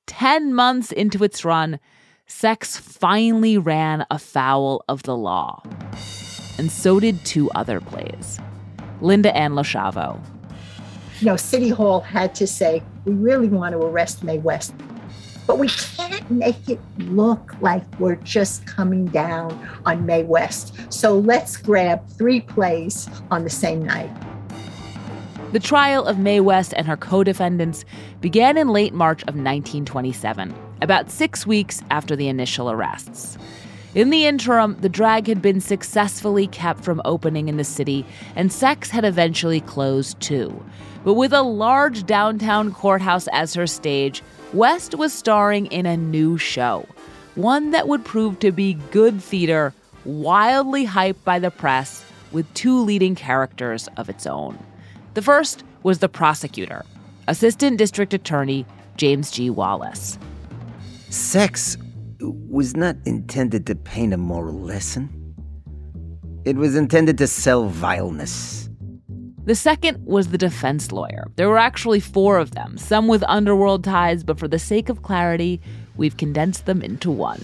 Ten 0.06 0.52
months 0.52 0.92
into 0.92 1.24
its 1.24 1.44
run, 1.44 1.80
Sex 2.26 2.76
finally 2.76 3.58
ran 3.58 4.06
afoul 4.10 4.84
of 4.88 5.02
the 5.02 5.16
law. 5.16 5.62
And 6.58 6.70
so 6.70 7.00
did 7.00 7.24
two 7.24 7.50
other 7.50 7.80
plays. 7.80 8.38
Linda 9.00 9.36
Ann 9.36 9.52
Loschiavo. 9.52 10.20
You 11.20 11.26
know, 11.26 11.36
City 11.36 11.68
Hall 11.68 12.00
had 12.00 12.34
to 12.36 12.46
say, 12.46 12.82
we 13.04 13.12
really 13.12 13.48
want 13.48 13.72
to 13.72 13.78
arrest 13.78 14.24
Mae 14.24 14.38
West 14.38 14.74
but 15.46 15.58
we 15.58 15.68
can't 15.68 16.30
make 16.30 16.68
it 16.68 16.80
look 16.98 17.54
like 17.60 17.84
we're 17.98 18.16
just 18.16 18.66
coming 18.66 19.06
down 19.06 19.58
on 19.84 20.06
Mae 20.06 20.22
West. 20.22 20.74
So 20.92 21.18
let's 21.18 21.56
grab 21.56 22.08
three 22.10 22.40
plays 22.40 23.08
on 23.30 23.44
the 23.44 23.50
same 23.50 23.84
night. 23.84 24.10
The 25.52 25.60
trial 25.60 26.06
of 26.06 26.18
Mae 26.18 26.40
West 26.40 26.72
and 26.76 26.86
her 26.86 26.96
co 26.96 27.22
defendants 27.22 27.84
began 28.20 28.56
in 28.56 28.68
late 28.68 28.94
March 28.94 29.20
of 29.22 29.34
1927, 29.34 30.54
about 30.80 31.10
six 31.10 31.46
weeks 31.46 31.82
after 31.90 32.16
the 32.16 32.28
initial 32.28 32.70
arrests. 32.70 33.36
In 33.94 34.08
the 34.08 34.24
interim, 34.24 34.78
the 34.80 34.88
drag 34.88 35.26
had 35.26 35.42
been 35.42 35.60
successfully 35.60 36.46
kept 36.46 36.82
from 36.82 37.02
opening 37.04 37.50
in 37.50 37.58
the 37.58 37.64
city, 37.64 38.06
and 38.34 38.50
sex 38.50 38.88
had 38.88 39.04
eventually 39.04 39.60
closed 39.60 40.18
too. 40.20 40.64
But 41.04 41.14
with 41.14 41.34
a 41.34 41.42
large 41.42 42.06
downtown 42.06 42.72
courthouse 42.72 43.28
as 43.32 43.52
her 43.52 43.66
stage, 43.66 44.22
West 44.52 44.94
was 44.94 45.14
starring 45.14 45.64
in 45.66 45.86
a 45.86 45.96
new 45.96 46.36
show, 46.36 46.86
one 47.36 47.70
that 47.70 47.88
would 47.88 48.04
prove 48.04 48.38
to 48.40 48.52
be 48.52 48.74
good 48.90 49.22
theater, 49.22 49.72
wildly 50.04 50.86
hyped 50.86 51.24
by 51.24 51.38
the 51.38 51.50
press, 51.50 52.04
with 52.32 52.52
two 52.52 52.78
leading 52.78 53.14
characters 53.14 53.88
of 53.96 54.10
its 54.10 54.26
own. 54.26 54.58
The 55.14 55.22
first 55.22 55.64
was 55.82 56.00
the 56.00 56.08
prosecutor, 56.08 56.84
Assistant 57.28 57.78
District 57.78 58.12
Attorney 58.12 58.66
James 58.96 59.30
G. 59.30 59.48
Wallace. 59.48 60.18
Sex 61.08 61.78
was 62.20 62.76
not 62.76 62.96
intended 63.06 63.66
to 63.66 63.74
paint 63.74 64.12
a 64.12 64.18
moral 64.18 64.60
lesson. 64.60 65.08
It 66.44 66.56
was 66.56 66.76
intended 66.76 67.16
to 67.18 67.26
sell 67.26 67.68
vileness. 67.68 68.61
The 69.44 69.56
second 69.56 70.06
was 70.06 70.28
the 70.28 70.38
defense 70.38 70.92
lawyer. 70.92 71.26
There 71.34 71.48
were 71.48 71.58
actually 71.58 71.98
four 71.98 72.38
of 72.38 72.52
them, 72.52 72.78
some 72.78 73.08
with 73.08 73.24
underworld 73.26 73.82
ties, 73.82 74.22
but 74.22 74.38
for 74.38 74.46
the 74.46 74.58
sake 74.60 74.88
of 74.88 75.02
clarity, 75.02 75.60
we've 75.96 76.16
condensed 76.16 76.66
them 76.66 76.80
into 76.80 77.10
one. 77.10 77.42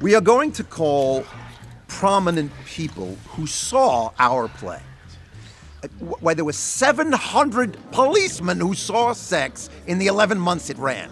We 0.00 0.16
are 0.16 0.20
going 0.20 0.50
to 0.52 0.64
call 0.64 1.24
prominent 1.86 2.50
people 2.66 3.16
who 3.28 3.46
saw 3.46 4.10
our 4.18 4.48
play. 4.48 4.80
Uh, 5.84 5.86
why, 6.00 6.34
there 6.34 6.44
were 6.44 6.52
700 6.52 7.78
policemen 7.92 8.58
who 8.58 8.74
saw 8.74 9.12
sex 9.12 9.70
in 9.86 10.00
the 10.00 10.08
11 10.08 10.40
months 10.40 10.70
it 10.70 10.78
ran. 10.78 11.08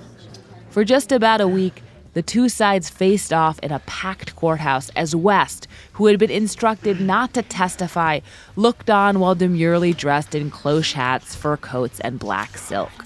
For 0.70 0.84
just 0.84 1.12
about 1.12 1.40
a 1.40 1.46
week, 1.46 1.82
the 2.16 2.22
two 2.22 2.48
sides 2.48 2.88
faced 2.88 3.30
off 3.30 3.58
in 3.58 3.70
a 3.70 3.78
packed 3.80 4.34
courthouse 4.36 4.88
as 4.96 5.14
West, 5.14 5.68
who 5.92 6.06
had 6.06 6.18
been 6.18 6.30
instructed 6.30 6.98
not 6.98 7.34
to 7.34 7.42
testify, 7.42 8.20
looked 8.56 8.88
on 8.88 9.20
while 9.20 9.34
demurely 9.34 9.92
dressed 9.92 10.34
in 10.34 10.50
cloche 10.50 10.94
hats, 10.94 11.34
fur 11.34 11.58
coats, 11.58 12.00
and 12.00 12.18
black 12.18 12.56
silk. 12.56 13.04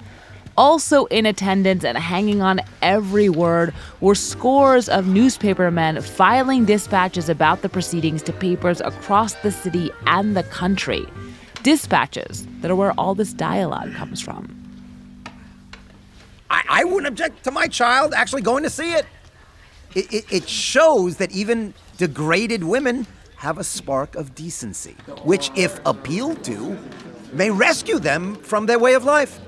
Also 0.57 1.07
in 1.07 1.27
attendance 1.27 1.85
and 1.85 1.99
hanging 1.99 2.41
on 2.41 2.61
every 2.83 3.29
word 3.29 3.75
were 4.01 4.15
scores 4.15 4.89
of 4.89 5.07
newspapermen 5.07 6.01
filing 6.05 6.65
dispatches 6.65 7.29
about 7.29 7.63
the 7.63 7.69
proceedings 7.69 8.23
to 8.23 8.33
papers 8.33 8.81
across 8.81 9.35
the 9.43 9.51
city 9.51 9.91
and 10.07 10.37
the 10.37 10.45
country. 10.45 11.05
Dispatches 11.65 12.47
that 12.61 12.71
are 12.71 12.77
where 12.77 12.93
all 12.93 13.17
this 13.17 13.33
dialogue 13.33 13.93
comes 13.95 14.21
from. 14.21 14.60
I, 16.51 16.65
I 16.69 16.85
wouldn't 16.85 17.07
object 17.07 17.45
to 17.45 17.51
my 17.51 17.67
child 17.69 18.13
actually 18.15 18.43
going 18.43 18.65
to 18.65 18.71
see 18.71 18.93
it. 18.93 19.07
It, 19.95 20.13
it. 20.13 20.25
it 20.33 20.49
shows 20.49 21.17
that 21.17 21.31
even 21.33 21.75
degraded 21.97 22.65
women 22.65 23.07
have 23.37 23.57
a 23.59 23.65
spark 23.65 24.17
of 24.17 24.35
decency, 24.35 24.97
which, 25.25 25.51
if 25.57 25.81
appealed 25.87 26.45
to, 26.45 26.77
may 27.33 27.51
rescue 27.51 27.99
them 27.99 28.35
from 28.37 28.67
their 28.67 28.79
way 28.79 28.95
of 28.95 29.05
life. 29.05 29.41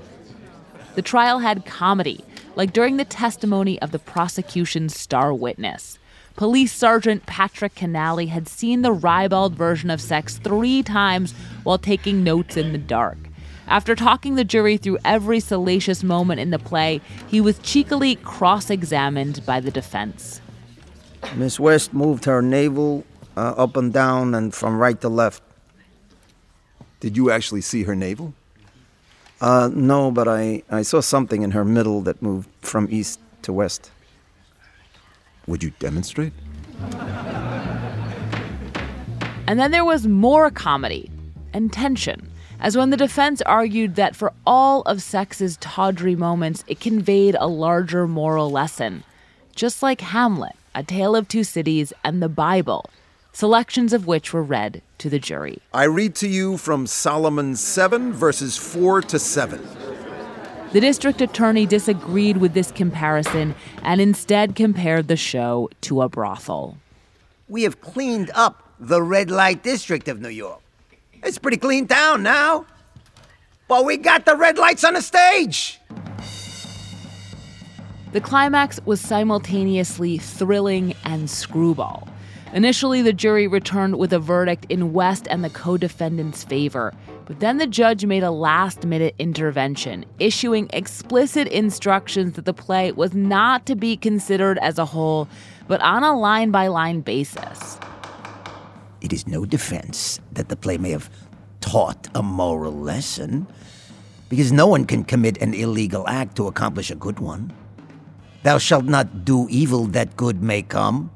The 0.94 1.02
trial 1.02 1.40
had 1.40 1.66
comedy, 1.66 2.24
like 2.54 2.72
during 2.72 2.96
the 2.96 3.04
testimony 3.04 3.80
of 3.82 3.90
the 3.90 3.98
prosecution's 3.98 4.98
star 4.98 5.34
witness. 5.34 5.98
Police 6.36 6.72
Sergeant 6.72 7.26
Patrick 7.26 7.74
Keneally 7.74 8.28
had 8.28 8.48
seen 8.48 8.80
the 8.80 8.92
ribald 8.92 9.54
version 9.54 9.90
of 9.90 10.00
sex 10.00 10.38
three 10.38 10.82
times 10.82 11.32
while 11.62 11.78
taking 11.78 12.24
notes 12.24 12.56
in 12.56 12.72
the 12.72 12.78
dark. 12.78 13.18
After 13.68 13.94
talking 13.94 14.34
the 14.34 14.44
jury 14.44 14.76
through 14.76 14.98
every 15.04 15.40
salacious 15.40 16.02
moment 16.02 16.40
in 16.40 16.50
the 16.50 16.58
play, 16.58 17.00
he 17.28 17.40
was 17.40 17.58
cheekily 17.60 18.16
cross 18.16 18.70
examined 18.70 19.44
by 19.46 19.60
the 19.60 19.70
defense. 19.70 20.40
Miss 21.36 21.58
West 21.58 21.94
moved 21.94 22.24
her 22.24 22.42
navel 22.42 23.04
uh, 23.36 23.54
up 23.56 23.76
and 23.76 23.92
down 23.92 24.34
and 24.34 24.54
from 24.54 24.78
right 24.78 25.00
to 25.00 25.08
left. 25.08 25.42
Did 27.00 27.16
you 27.16 27.30
actually 27.30 27.62
see 27.62 27.84
her 27.84 27.94
navel? 27.94 28.34
Uh, 29.40 29.70
no, 29.72 30.10
but 30.10 30.28
I, 30.28 30.62
I 30.70 30.82
saw 30.82 31.00
something 31.00 31.42
in 31.42 31.50
her 31.50 31.64
middle 31.64 32.00
that 32.02 32.22
moved 32.22 32.48
from 32.60 32.86
east 32.90 33.18
to 33.42 33.52
west. 33.52 33.90
Would 35.48 35.64
you 35.64 35.70
demonstrate? 35.80 36.32
And 39.48 39.58
then 39.58 39.72
there 39.72 39.84
was 39.84 40.06
more 40.06 40.50
comedy 40.50 41.10
and 41.52 41.72
tension, 41.72 42.30
as 42.62 42.76
when 42.76 42.90
the 42.90 42.96
defense 42.96 43.42
argued 43.42 43.96
that 43.96 44.14
for 44.14 44.32
all 44.46 44.82
of 44.82 45.02
sex's 45.02 45.56
tawdry 45.56 46.14
moments, 46.14 46.62
it 46.68 46.78
conveyed 46.78 47.36
a 47.40 47.48
larger 47.48 48.06
moral 48.06 48.50
lesson. 48.50 49.02
Just 49.56 49.82
like 49.82 50.00
Hamlet, 50.00 50.54
A 50.72 50.84
Tale 50.84 51.16
of 51.16 51.26
Two 51.26 51.42
Cities, 51.42 51.92
and 52.04 52.22
the 52.22 52.28
Bible, 52.28 52.88
selections 53.32 53.92
of 53.92 54.06
which 54.06 54.32
were 54.32 54.44
read 54.44 54.80
to 54.98 55.10
the 55.10 55.18
jury. 55.18 55.58
I 55.74 55.84
read 55.84 56.14
to 56.16 56.28
you 56.28 56.56
from 56.56 56.86
Solomon 56.86 57.56
7, 57.56 58.12
verses 58.12 58.56
4 58.56 59.02
to 59.02 59.18
7. 59.18 59.60
The 60.72 60.80
district 60.80 61.20
attorney 61.20 61.66
disagreed 61.66 62.36
with 62.36 62.54
this 62.54 62.70
comparison 62.70 63.56
and 63.82 64.00
instead 64.00 64.54
compared 64.54 65.08
the 65.08 65.16
show 65.16 65.68
to 65.82 66.00
a 66.00 66.08
brothel. 66.08 66.78
We 67.48 67.64
have 67.64 67.80
cleaned 67.80 68.30
up 68.34 68.72
the 68.78 69.02
red 69.02 69.32
light 69.32 69.64
district 69.64 70.06
of 70.06 70.20
New 70.20 70.28
York. 70.28 70.61
It's 71.22 71.38
pretty 71.38 71.56
clean 71.56 71.86
town 71.86 72.22
now. 72.22 72.66
But 73.68 73.84
we 73.84 73.96
got 73.96 74.24
the 74.24 74.36
red 74.36 74.58
lights 74.58 74.84
on 74.84 74.94
the 74.94 75.02
stage. 75.02 75.80
The 78.12 78.20
climax 78.20 78.78
was 78.84 79.00
simultaneously 79.00 80.18
thrilling 80.18 80.94
and 81.04 81.30
screwball. 81.30 82.08
Initially, 82.52 83.00
the 83.00 83.14
jury 83.14 83.46
returned 83.46 83.96
with 83.96 84.12
a 84.12 84.18
verdict 84.18 84.66
in 84.68 84.92
West 84.92 85.26
and 85.30 85.42
the 85.42 85.48
co 85.48 85.78
defendant's 85.78 86.44
favor, 86.44 86.92
but 87.24 87.40
then 87.40 87.56
the 87.56 87.66
judge 87.66 88.04
made 88.04 88.22
a 88.22 88.30
last 88.30 88.84
minute 88.84 89.14
intervention, 89.18 90.04
issuing 90.18 90.68
explicit 90.74 91.48
instructions 91.48 92.34
that 92.34 92.44
the 92.44 92.52
play 92.52 92.92
was 92.92 93.14
not 93.14 93.64
to 93.64 93.74
be 93.74 93.96
considered 93.96 94.58
as 94.58 94.78
a 94.78 94.84
whole, 94.84 95.26
but 95.66 95.80
on 95.80 96.02
a 96.02 96.14
line 96.14 96.50
by 96.50 96.66
line 96.66 97.00
basis. 97.00 97.78
It 99.02 99.12
is 99.12 99.26
no 99.26 99.44
defense 99.44 100.20
that 100.30 100.48
the 100.48 100.56
play 100.56 100.78
may 100.78 100.90
have 100.92 101.10
taught 101.60 102.08
a 102.14 102.22
moral 102.22 102.72
lesson, 102.72 103.46
because 104.28 104.52
no 104.52 104.66
one 104.66 104.84
can 104.84 105.02
commit 105.04 105.42
an 105.42 105.54
illegal 105.54 106.06
act 106.08 106.36
to 106.36 106.46
accomplish 106.46 106.90
a 106.90 106.94
good 106.94 107.18
one. 107.18 107.52
Thou 108.44 108.58
shalt 108.58 108.84
not 108.84 109.24
do 109.24 109.48
evil 109.50 109.86
that 109.88 110.16
good 110.16 110.42
may 110.42 110.62
come. 110.62 111.10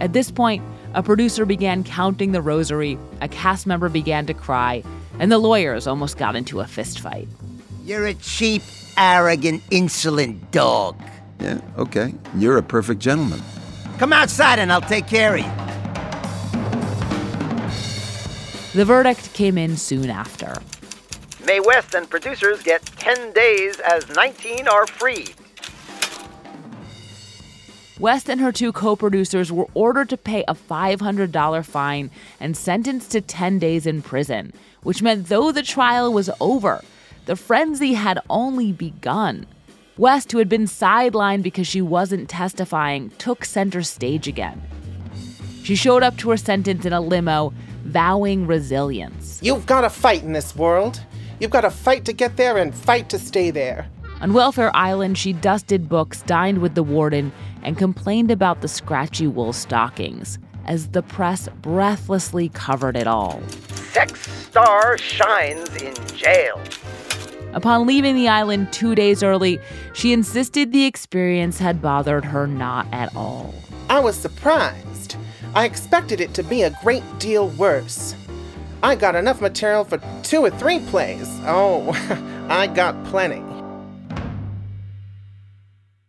At 0.00 0.12
this 0.12 0.30
point, 0.30 0.62
a 0.94 1.02
producer 1.02 1.44
began 1.44 1.82
counting 1.82 2.32
the 2.32 2.40
rosary, 2.40 2.96
a 3.20 3.28
cast 3.28 3.66
member 3.66 3.88
began 3.88 4.24
to 4.26 4.34
cry, 4.34 4.82
and 5.18 5.30
the 5.32 5.38
lawyers 5.38 5.86
almost 5.86 6.16
got 6.16 6.36
into 6.36 6.60
a 6.60 6.64
fistfight. 6.64 7.28
You're 7.84 8.06
a 8.06 8.14
cheap, 8.14 8.62
arrogant, 8.96 9.62
insolent 9.70 10.50
dog. 10.52 10.96
Yeah, 11.40 11.60
okay. 11.76 12.14
You're 12.36 12.56
a 12.56 12.62
perfect 12.62 13.00
gentleman. 13.00 13.42
Come 13.98 14.12
outside 14.12 14.58
and 14.58 14.70
I'll 14.70 14.82
take 14.82 15.06
care 15.06 15.36
of 15.36 15.40
you. 15.40 15.50
The 18.74 18.84
verdict 18.84 19.32
came 19.32 19.56
in 19.56 19.78
soon 19.78 20.10
after. 20.10 20.60
Mae 21.46 21.60
West 21.60 21.94
and 21.94 22.08
producers 22.10 22.62
get 22.62 22.84
10 22.84 23.32
days 23.32 23.80
as 23.80 24.06
19 24.10 24.68
are 24.68 24.86
freed. 24.86 25.34
West 27.98 28.28
and 28.28 28.38
her 28.42 28.52
two 28.52 28.72
co 28.72 28.96
producers 28.96 29.50
were 29.50 29.68
ordered 29.72 30.10
to 30.10 30.18
pay 30.18 30.44
a 30.46 30.54
$500 30.54 31.64
fine 31.64 32.10
and 32.38 32.54
sentenced 32.54 33.12
to 33.12 33.22
10 33.22 33.58
days 33.58 33.86
in 33.86 34.02
prison, 34.02 34.52
which 34.82 35.00
meant 35.00 35.28
though 35.28 35.50
the 35.50 35.62
trial 35.62 36.12
was 36.12 36.28
over, 36.38 36.82
the 37.24 37.36
frenzy 37.36 37.94
had 37.94 38.20
only 38.28 38.72
begun. 38.72 39.46
West, 39.98 40.30
who 40.32 40.38
had 40.38 40.48
been 40.48 40.66
sidelined 40.66 41.42
because 41.42 41.66
she 41.66 41.80
wasn't 41.80 42.28
testifying, 42.28 43.10
took 43.18 43.44
center 43.44 43.82
stage 43.82 44.28
again. 44.28 44.62
She 45.62 45.74
showed 45.74 46.02
up 46.02 46.16
to 46.18 46.30
her 46.30 46.36
sentence 46.36 46.84
in 46.84 46.92
a 46.92 47.00
limo, 47.00 47.54
vowing 47.84 48.46
resilience. 48.46 49.40
You've 49.42 49.66
got 49.66 49.80
to 49.80 49.90
fight 49.90 50.22
in 50.22 50.32
this 50.32 50.54
world. 50.54 51.00
You've 51.40 51.50
got 51.50 51.62
to 51.62 51.70
fight 51.70 52.04
to 52.04 52.12
get 52.12 52.36
there 52.36 52.58
and 52.58 52.74
fight 52.74 53.08
to 53.10 53.18
stay 53.18 53.50
there. 53.50 53.88
On 54.20 54.32
Welfare 54.32 54.74
Island, 54.74 55.18
she 55.18 55.32
dusted 55.32 55.88
books, 55.88 56.22
dined 56.22 56.58
with 56.58 56.74
the 56.74 56.82
warden, 56.82 57.32
and 57.62 57.76
complained 57.76 58.30
about 58.30 58.60
the 58.60 58.68
scratchy 58.68 59.26
wool 59.26 59.52
stockings 59.52 60.38
as 60.66 60.88
the 60.88 61.02
press 61.02 61.48
breathlessly 61.62 62.48
covered 62.50 62.96
it 62.96 63.06
all. 63.06 63.42
Sex 63.92 64.20
star 64.46 64.98
shines 64.98 65.74
in 65.82 65.94
jail. 66.16 66.60
Upon 67.56 67.86
leaving 67.86 68.16
the 68.16 68.28
island 68.28 68.70
two 68.70 68.94
days 68.94 69.22
early, 69.22 69.58
she 69.94 70.12
insisted 70.12 70.72
the 70.72 70.84
experience 70.84 71.58
had 71.58 71.80
bothered 71.80 72.22
her 72.22 72.46
not 72.46 72.86
at 72.92 73.16
all. 73.16 73.54
I 73.88 73.98
was 73.98 74.14
surprised. 74.14 75.16
I 75.54 75.64
expected 75.64 76.20
it 76.20 76.34
to 76.34 76.42
be 76.42 76.62
a 76.62 76.76
great 76.82 77.02
deal 77.18 77.48
worse. 77.48 78.14
I 78.82 78.94
got 78.94 79.14
enough 79.14 79.40
material 79.40 79.84
for 79.84 79.98
two 80.22 80.44
or 80.44 80.50
three 80.50 80.80
plays. 80.80 81.26
Oh, 81.46 81.92
I 82.50 82.66
got 82.66 83.02
plenty. 83.06 83.42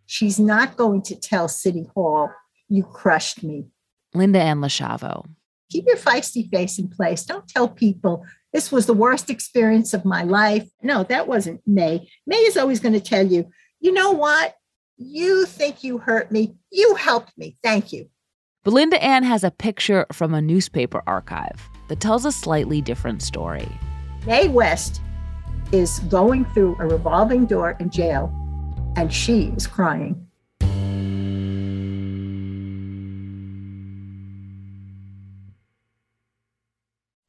She's 0.06 0.38
not 0.38 0.76
going 0.76 1.02
to 1.04 1.16
tell 1.16 1.48
City 1.48 1.88
Hall, 1.96 2.30
you 2.68 2.84
crushed 2.84 3.42
me. 3.42 3.68
Linda 4.14 4.42
Ann 4.42 4.60
Loschiavo. 4.60 5.26
Keep 5.70 5.86
your 5.88 5.98
feisty 5.98 6.50
face 6.50 6.78
in 6.78 6.90
place. 6.90 7.24
Don't 7.24 7.48
tell 7.48 7.70
people 7.70 8.26
this 8.58 8.72
was 8.72 8.88
the 8.88 8.94
worst 8.94 9.30
experience 9.30 9.94
of 9.94 10.04
my 10.04 10.24
life. 10.24 10.68
No, 10.82 11.04
that 11.04 11.28
wasn't 11.28 11.62
Mae. 11.68 12.10
Mae 12.26 12.38
is 12.38 12.58
always 12.58 12.80
going 12.80 12.94
to 12.94 13.00
tell 13.00 13.24
you, 13.24 13.52
you 13.80 13.92
know 13.92 14.14
what? 14.14 14.56
You 14.98 15.46
think 15.46 15.84
you 15.84 16.00
hurt 16.00 16.32
me. 16.32 16.56
You 16.72 16.96
helped 16.96 17.38
me. 17.38 17.56
Thank 17.62 17.94
you. 17.94 18.10
Belinda 18.64 19.02
Ann 19.04 19.22
has 19.22 19.44
a 19.44 19.52
picture 19.52 20.08
from 20.12 20.34
a 20.34 20.42
newspaper 20.42 21.04
archive 21.06 21.70
that 21.90 22.00
tells 22.00 22.26
a 22.26 22.32
slightly 22.32 22.82
different 22.82 23.22
story. 23.22 23.70
Mae 24.26 24.48
West 24.48 25.02
is 25.72 26.00
going 26.10 26.44
through 26.46 26.78
a 26.80 26.88
revolving 26.88 27.46
door 27.46 27.78
in 27.80 27.92
jail 27.92 28.34
and 28.96 29.14
she 29.14 29.54
is 29.56 29.68
crying. 29.68 30.27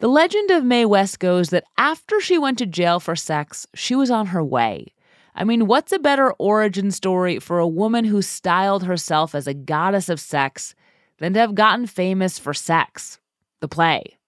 The 0.00 0.08
legend 0.08 0.52
of 0.52 0.64
Mae 0.64 0.84
West 0.84 1.18
goes 1.18 1.50
that 1.50 1.64
after 1.76 2.20
she 2.20 2.38
went 2.38 2.58
to 2.58 2.66
jail 2.66 3.00
for 3.00 3.16
sex, 3.16 3.66
she 3.74 3.96
was 3.96 4.12
on 4.12 4.26
her 4.26 4.44
way. 4.44 4.94
I 5.34 5.42
mean, 5.42 5.66
what's 5.66 5.90
a 5.90 5.98
better 5.98 6.32
origin 6.34 6.92
story 6.92 7.40
for 7.40 7.58
a 7.58 7.66
woman 7.66 8.04
who 8.04 8.22
styled 8.22 8.84
herself 8.84 9.34
as 9.34 9.48
a 9.48 9.54
goddess 9.54 10.08
of 10.08 10.20
sex 10.20 10.76
than 11.18 11.32
to 11.32 11.40
have 11.40 11.56
gotten 11.56 11.88
famous 11.88 12.38
for 12.38 12.54
sex? 12.54 13.18
The 13.58 13.66
play. 13.66 14.18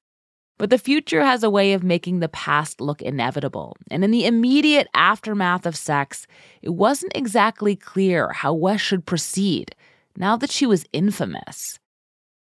But 0.58 0.70
the 0.70 0.78
future 0.78 1.24
has 1.24 1.44
a 1.44 1.50
way 1.50 1.72
of 1.72 1.84
making 1.84 2.18
the 2.18 2.28
past 2.28 2.80
look 2.80 3.00
inevitable. 3.00 3.76
And 3.92 4.02
in 4.02 4.10
the 4.10 4.26
immediate 4.26 4.88
aftermath 4.92 5.66
of 5.66 5.76
sex, 5.76 6.26
it 6.62 6.70
wasn't 6.70 7.12
exactly 7.14 7.76
clear 7.76 8.32
how 8.32 8.52
West 8.52 8.84
should 8.84 9.06
proceed 9.06 9.76
now 10.16 10.36
that 10.36 10.50
she 10.50 10.66
was 10.66 10.84
infamous. 10.92 11.78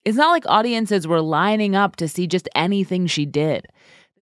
It's 0.06 0.18
not 0.18 0.30
like 0.30 0.46
audiences 0.48 1.08
were 1.08 1.20
lining 1.22 1.76
up 1.76 1.96
to 1.96 2.08
see 2.08 2.28
just 2.28 2.48
anything 2.54 3.08
she 3.08 3.26
did. 3.26 3.66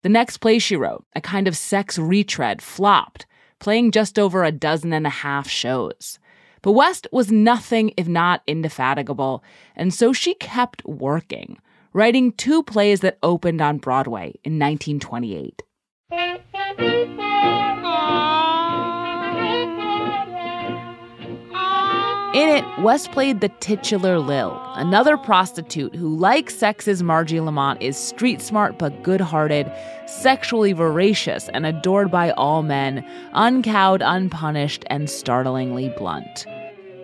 The 0.02 0.10
next 0.10 0.36
play 0.36 0.58
she 0.58 0.76
wrote, 0.76 1.06
a 1.16 1.22
kind 1.22 1.48
of 1.48 1.56
sex 1.56 1.98
retread, 1.98 2.60
flopped, 2.60 3.24
playing 3.58 3.92
just 3.92 4.18
over 4.18 4.44
a 4.44 4.52
dozen 4.52 4.92
and 4.92 5.06
a 5.06 5.10
half 5.10 5.48
shows. 5.48 6.18
But 6.60 6.72
West 6.72 7.06
was 7.12 7.32
nothing 7.32 7.94
if 7.96 8.06
not 8.06 8.42
indefatigable, 8.46 9.42
and 9.74 9.92
so 9.94 10.12
she 10.12 10.34
kept 10.34 10.84
working, 10.84 11.58
writing 11.94 12.32
two 12.32 12.62
plays 12.62 13.00
that 13.00 13.18
opened 13.22 13.62
on 13.62 13.78
Broadway 13.78 14.34
in 14.44 14.58
1928. 14.58 15.62
In 22.32 22.48
it, 22.48 22.64
West 22.78 23.10
played 23.10 23.40
the 23.40 23.48
titular 23.48 24.20
Lil, 24.20 24.56
another 24.76 25.16
prostitute 25.16 25.96
who, 25.96 26.14
like 26.16 26.48
Sex's 26.48 27.02
Margie 27.02 27.40
Lamont, 27.40 27.82
is 27.82 27.96
street 27.96 28.40
smart 28.40 28.78
but 28.78 29.02
good 29.02 29.20
hearted, 29.20 29.68
sexually 30.06 30.72
voracious 30.72 31.48
and 31.48 31.66
adored 31.66 32.08
by 32.08 32.30
all 32.30 32.62
men, 32.62 33.04
uncowed, 33.34 34.00
unpunished, 34.04 34.84
and 34.86 35.10
startlingly 35.10 35.88
blunt. 35.98 36.46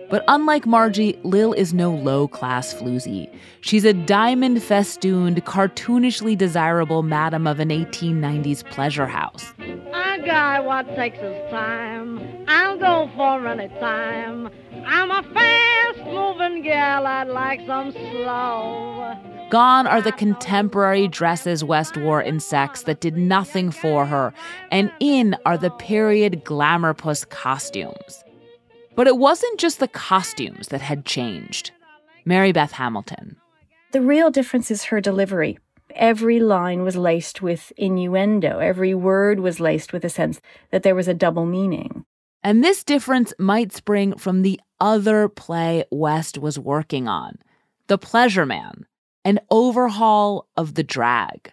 But 0.09 0.23
unlike 0.29 0.65
Margie, 0.65 1.19
Lil 1.23 1.51
is 1.51 1.73
no 1.73 1.93
low 1.93 2.29
class 2.29 2.73
floozy. 2.73 3.29
She's 3.59 3.83
a 3.83 3.91
diamond 3.91 4.63
festooned, 4.63 5.43
cartoonishly 5.43 6.37
desirable 6.37 7.03
madam 7.03 7.47
of 7.47 7.59
an 7.59 7.67
1890s 7.67 8.63
pleasure 8.71 9.07
house. 9.07 9.53
A 9.59 10.19
guy 10.25 10.61
what 10.61 10.87
takes 10.95 11.19
his 11.19 11.51
time, 11.51 12.45
I'll 12.47 12.77
go 12.77 13.11
for 13.17 13.45
any 13.45 13.67
time. 13.81 14.49
I'm 14.89 15.11
a 15.11 15.21
fast 15.33 15.97
moving 16.05 16.63
gal, 16.63 17.05
I'd 17.05 17.27
like 17.27 17.59
some 17.67 17.91
slow. 17.91 19.17
Gone 19.49 19.85
are 19.85 20.01
the 20.01 20.13
contemporary 20.13 21.09
dresses 21.09 21.61
West 21.61 21.97
wore 21.97 22.21
in 22.21 22.39
sex 22.39 22.83
that 22.83 23.01
did 23.01 23.17
nothing 23.17 23.69
for 23.69 24.05
her, 24.05 24.33
and 24.71 24.89
in 25.01 25.35
are 25.45 25.57
the 25.57 25.71
period 25.71 26.45
glamour 26.45 26.93
puss 26.93 27.25
costumes. 27.25 28.23
But 28.95 29.07
it 29.07 29.17
wasn't 29.17 29.59
just 29.59 29.79
the 29.79 29.89
costumes 29.89 30.69
that 30.69 30.81
had 30.81 31.03
changed. 31.03 31.71
Mary 32.23 32.53
Beth 32.53 32.71
Hamilton. 32.71 33.35
The 33.91 34.01
real 34.01 34.31
difference 34.31 34.71
is 34.71 34.85
her 34.85 35.01
delivery. 35.01 35.59
Every 35.95 36.39
line 36.39 36.83
was 36.83 36.95
laced 36.95 37.41
with 37.41 37.73
innuendo. 37.75 38.59
Every 38.59 38.93
word 38.93 39.41
was 39.41 39.59
laced 39.59 39.91
with 39.91 40.05
a 40.05 40.09
sense 40.09 40.39
that 40.71 40.83
there 40.83 40.95
was 40.95 41.09
a 41.09 41.13
double 41.13 41.45
meaning. 41.45 42.05
And 42.43 42.63
this 42.63 42.83
difference 42.83 43.33
might 43.39 43.73
spring 43.73 44.17
from 44.17 44.41
the 44.41 44.59
other 44.79 45.27
play 45.27 45.85
West 45.91 46.37
was 46.37 46.59
working 46.59 47.07
on 47.07 47.39
The 47.87 47.97
Pleasure 47.97 48.45
Man, 48.45 48.85
an 49.25 49.39
overhaul 49.49 50.47
of 50.55 50.75
the 50.75 50.83
drag. 50.83 51.51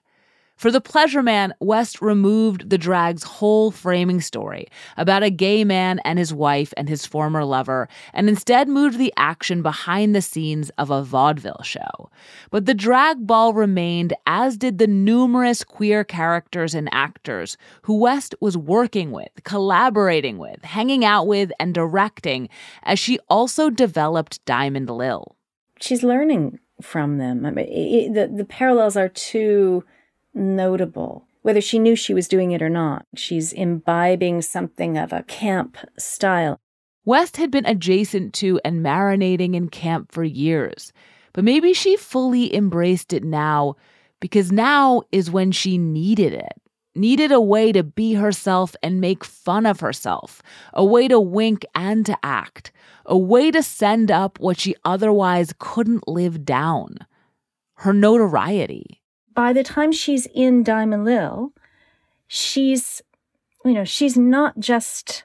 For 0.57 0.71
The 0.71 0.81
Pleasure 0.81 1.23
Man, 1.23 1.53
West 1.59 2.01
removed 2.01 2.71
the 2.71 2.79
drag's 2.79 3.25
whole 3.25 3.73
framing 3.73 4.21
story 4.21 4.69
about 4.97 5.25
a 5.25 5.31
gay 5.31 5.65
man 5.65 5.99
and 6.05 6.19
his 6.19 6.33
wife 6.33 6.73
and 6.77 6.89
his 6.89 7.05
former 7.05 7.45
lover, 7.45 7.89
and 8.13 8.29
instead 8.29 8.69
moved 8.69 8.97
the 8.97 9.13
action 9.17 9.63
behind 9.63 10.15
the 10.15 10.23
scenes 10.23 10.71
of 10.79 10.91
a 10.91 11.03
vaudeville 11.03 11.63
show. 11.65 12.09
But 12.51 12.67
the 12.67 12.75
drag 12.75 13.27
ball 13.27 13.53
remained, 13.53 14.15
as 14.27 14.57
did 14.57 14.79
the 14.79 14.87
numerous 14.87 15.65
queer 15.65 16.05
characters 16.05 16.73
and 16.73 16.89
actors 16.93 17.57
who 17.83 17.99
West 17.99 18.35
was 18.41 18.57
working 18.57 19.11
with, 19.11 19.31
collaborating 19.43 20.39
with, 20.39 20.65
hanging 20.65 21.05
out 21.05 21.27
with, 21.27 21.51
and 21.59 21.75
directing, 21.75 22.49
as 22.85 23.01
she 23.01 23.19
also 23.29 23.71
developed 23.71 24.45
Diamond 24.45 24.89
Lil. 24.89 25.35
She's 25.81 26.05
learning 26.05 26.61
from 26.81 27.19
them. 27.19 27.45
I 27.45 27.51
mean, 27.51 27.67
it, 27.69 28.15
the, 28.15 28.37
the 28.37 28.45
parallels 28.45 28.97
are 28.97 29.09
too 29.09 29.85
notable. 30.35 31.27
Whether 31.43 31.61
she 31.61 31.79
knew 31.79 31.95
she 31.95 32.15
was 32.15 32.29
doing 32.29 32.53
it 32.53 32.63
or 32.63 32.71
not, 32.71 33.07
she's 33.15 33.53
imbibing 33.53 34.43
something 34.43 34.97
of 34.97 35.13
a 35.13 35.23
camp 35.25 35.77
style. 35.99 36.59
West 37.05 37.37
had 37.37 37.51
been 37.51 37.67
adjacent 37.67 38.33
to 38.35 38.59
and 38.65 38.85
marinating 38.85 39.55
in 39.55 39.69
camp 39.69 40.11
for 40.11 40.25
years, 40.25 40.93
but 41.33 41.45
maybe 41.45 41.75
she 41.75 41.97
fully 41.97 42.55
embraced 42.55 43.13
it 43.13 43.23
now 43.23 43.77
because 44.21 44.51
now 44.51 45.03
is 45.13 45.31
when 45.31 45.53
she 45.53 45.77
needed 45.77 46.33
it. 46.33 46.61
Needed 46.97 47.33
a 47.33 47.41
way 47.41 47.73
to 47.73 47.83
be 47.83 48.15
herself 48.15 48.75
and 48.83 49.01
make 49.01 49.25
fun 49.25 49.67
of 49.67 49.81
herself, 49.81 50.41
a 50.73 50.85
way 50.85 51.09
to 51.09 51.19
wink 51.19 51.67
and 51.75 52.07
to 52.07 52.17
act, 52.23 52.71
a 53.05 53.19
way 53.19 53.51
to 53.51 53.63
send 53.63 54.11
up 54.11 54.39
what 54.39 54.61
she 54.61 54.77
otherwise 54.85 55.53
couldn't 55.59 56.09
live 56.09 56.45
down 56.45 56.99
her 57.79 57.93
notoriety 57.93 59.03
by 59.35 59.53
the 59.53 59.65
time 59.65 59.93
she's 59.93 60.27
in 60.27 60.63
Diamond 60.63 61.05
Lil, 61.05 61.53
she's, 62.27 63.03
you 63.65 63.73
know, 63.73 63.85
she's 63.85 64.17
not 64.17 64.59
just 64.59 65.25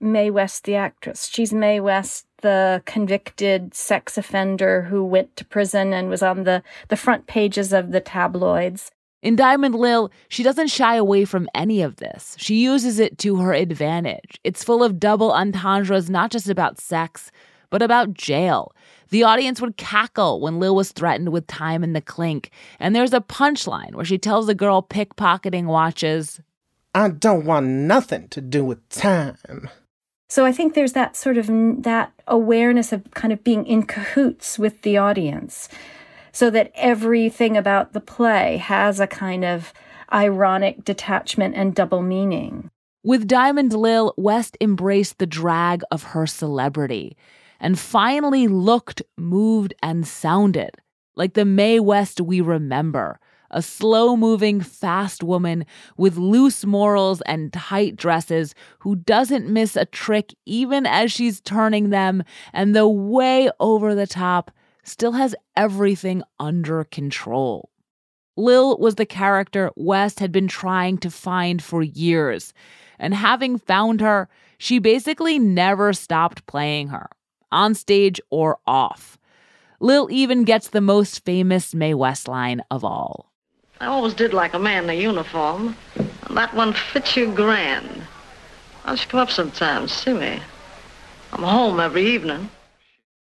Mae 0.00 0.30
West, 0.30 0.64
the 0.64 0.76
actress. 0.76 1.28
She's 1.30 1.52
Mae 1.52 1.80
West, 1.80 2.26
the 2.40 2.82
convicted 2.86 3.74
sex 3.74 4.16
offender 4.16 4.82
who 4.82 5.04
went 5.04 5.36
to 5.36 5.44
prison 5.44 5.92
and 5.92 6.08
was 6.08 6.22
on 6.22 6.44
the, 6.44 6.62
the 6.88 6.96
front 6.96 7.26
pages 7.26 7.72
of 7.72 7.92
the 7.92 8.00
tabloids. 8.00 8.90
In 9.22 9.36
Diamond 9.36 9.74
Lil, 9.74 10.10
she 10.28 10.42
doesn't 10.42 10.68
shy 10.68 10.96
away 10.96 11.26
from 11.26 11.48
any 11.54 11.82
of 11.82 11.96
this. 11.96 12.34
She 12.38 12.62
uses 12.62 12.98
it 12.98 13.18
to 13.18 13.36
her 13.36 13.52
advantage. 13.52 14.40
It's 14.44 14.64
full 14.64 14.82
of 14.82 14.98
double 14.98 15.30
entendres, 15.30 16.08
not 16.08 16.30
just 16.30 16.48
about 16.48 16.80
sex, 16.80 17.30
but 17.68 17.82
about 17.82 18.14
jail. 18.14 18.72
The 19.10 19.24
audience 19.24 19.60
would 19.60 19.76
cackle 19.76 20.40
when 20.40 20.60
Lil 20.60 20.76
was 20.76 20.92
threatened 20.92 21.30
with 21.30 21.46
time 21.46 21.82
in 21.82 21.92
the 21.92 22.00
clink, 22.00 22.50
and 22.78 22.94
there's 22.94 23.12
a 23.12 23.20
punchline 23.20 23.94
where 23.94 24.04
she 24.04 24.18
tells 24.18 24.46
the 24.46 24.54
girl 24.54 24.82
pickpocketing 24.82 25.66
watches, 25.66 26.40
I 26.94 27.08
don't 27.08 27.44
want 27.44 27.66
nothing 27.66 28.28
to 28.28 28.40
do 28.40 28.64
with 28.64 28.88
time. 28.88 29.68
So 30.28 30.44
I 30.44 30.52
think 30.52 30.74
there's 30.74 30.92
that 30.92 31.16
sort 31.16 31.38
of 31.38 31.48
that 31.82 32.12
awareness 32.28 32.92
of 32.92 33.10
kind 33.12 33.32
of 33.32 33.42
being 33.42 33.66
in 33.66 33.82
cahoots 33.82 34.58
with 34.58 34.82
the 34.82 34.96
audience 34.96 35.68
so 36.32 36.50
that 36.50 36.70
everything 36.76 37.56
about 37.56 37.92
the 37.92 38.00
play 38.00 38.56
has 38.58 39.00
a 39.00 39.08
kind 39.08 39.44
of 39.44 39.72
ironic 40.12 40.84
detachment 40.84 41.56
and 41.56 41.74
double 41.74 42.02
meaning. 42.02 42.70
With 43.02 43.26
Diamond 43.26 43.72
Lil, 43.72 44.14
West 44.16 44.56
embraced 44.60 45.18
the 45.18 45.26
drag 45.26 45.82
of 45.90 46.02
her 46.04 46.26
celebrity 46.28 47.16
and 47.60 47.78
finally 47.78 48.48
looked, 48.48 49.02
moved, 49.16 49.74
and 49.82 50.06
sounded 50.06 50.70
like 51.16 51.34
the 51.34 51.44
Mae 51.44 51.80
West 51.80 52.20
we 52.20 52.40
remember 52.40 53.20
a 53.50 53.62
slow 53.62 54.16
moving, 54.16 54.60
fast 54.60 55.22
woman 55.22 55.66
with 55.96 56.16
loose 56.16 56.64
morals 56.64 57.20
and 57.22 57.52
tight 57.52 57.96
dresses 57.96 58.54
who 58.80 58.94
doesn't 58.96 59.48
miss 59.48 59.76
a 59.76 59.84
trick 59.84 60.32
even 60.46 60.86
as 60.86 61.10
she's 61.10 61.40
turning 61.40 61.90
them, 61.90 62.22
and 62.52 62.74
though 62.74 62.88
way 62.88 63.50
over 63.58 63.94
the 63.94 64.06
top, 64.06 64.50
still 64.84 65.12
has 65.12 65.34
everything 65.56 66.22
under 66.38 66.84
control. 66.84 67.70
Lil 68.36 68.78
was 68.78 68.94
the 68.94 69.06
character 69.06 69.70
West 69.76 70.20
had 70.20 70.32
been 70.32 70.48
trying 70.48 70.96
to 70.98 71.10
find 71.10 71.62
for 71.62 71.82
years, 71.82 72.54
and 72.98 73.14
having 73.14 73.58
found 73.58 74.00
her, 74.00 74.28
she 74.58 74.78
basically 74.78 75.38
never 75.38 75.92
stopped 75.92 76.46
playing 76.46 76.88
her, 76.88 77.08
on 77.52 77.74
stage 77.74 78.20
or 78.30 78.58
off. 78.66 79.18
Lil 79.80 80.08
even 80.10 80.44
gets 80.44 80.68
the 80.68 80.80
most 80.80 81.24
famous 81.24 81.74
Mae 81.74 81.94
West 81.94 82.28
line 82.28 82.62
of 82.70 82.84
all. 82.84 83.32
I 83.80 83.86
always 83.86 84.12
did 84.12 84.34
like 84.34 84.52
a 84.52 84.58
man 84.58 84.84
in 84.84 84.90
a 84.90 84.94
uniform, 84.94 85.74
and 85.96 86.36
that 86.36 86.54
one 86.54 86.74
fits 86.74 87.16
you 87.16 87.32
grand. 87.32 87.86
Why 88.82 88.90
don't 88.90 89.00
you 89.00 89.08
come 89.08 89.20
up 89.20 89.30
sometime, 89.30 89.88
see 89.88 90.12
me? 90.12 90.40
I'm 91.32 91.42
home 91.42 91.80
every 91.80 92.06
evening. 92.06 92.50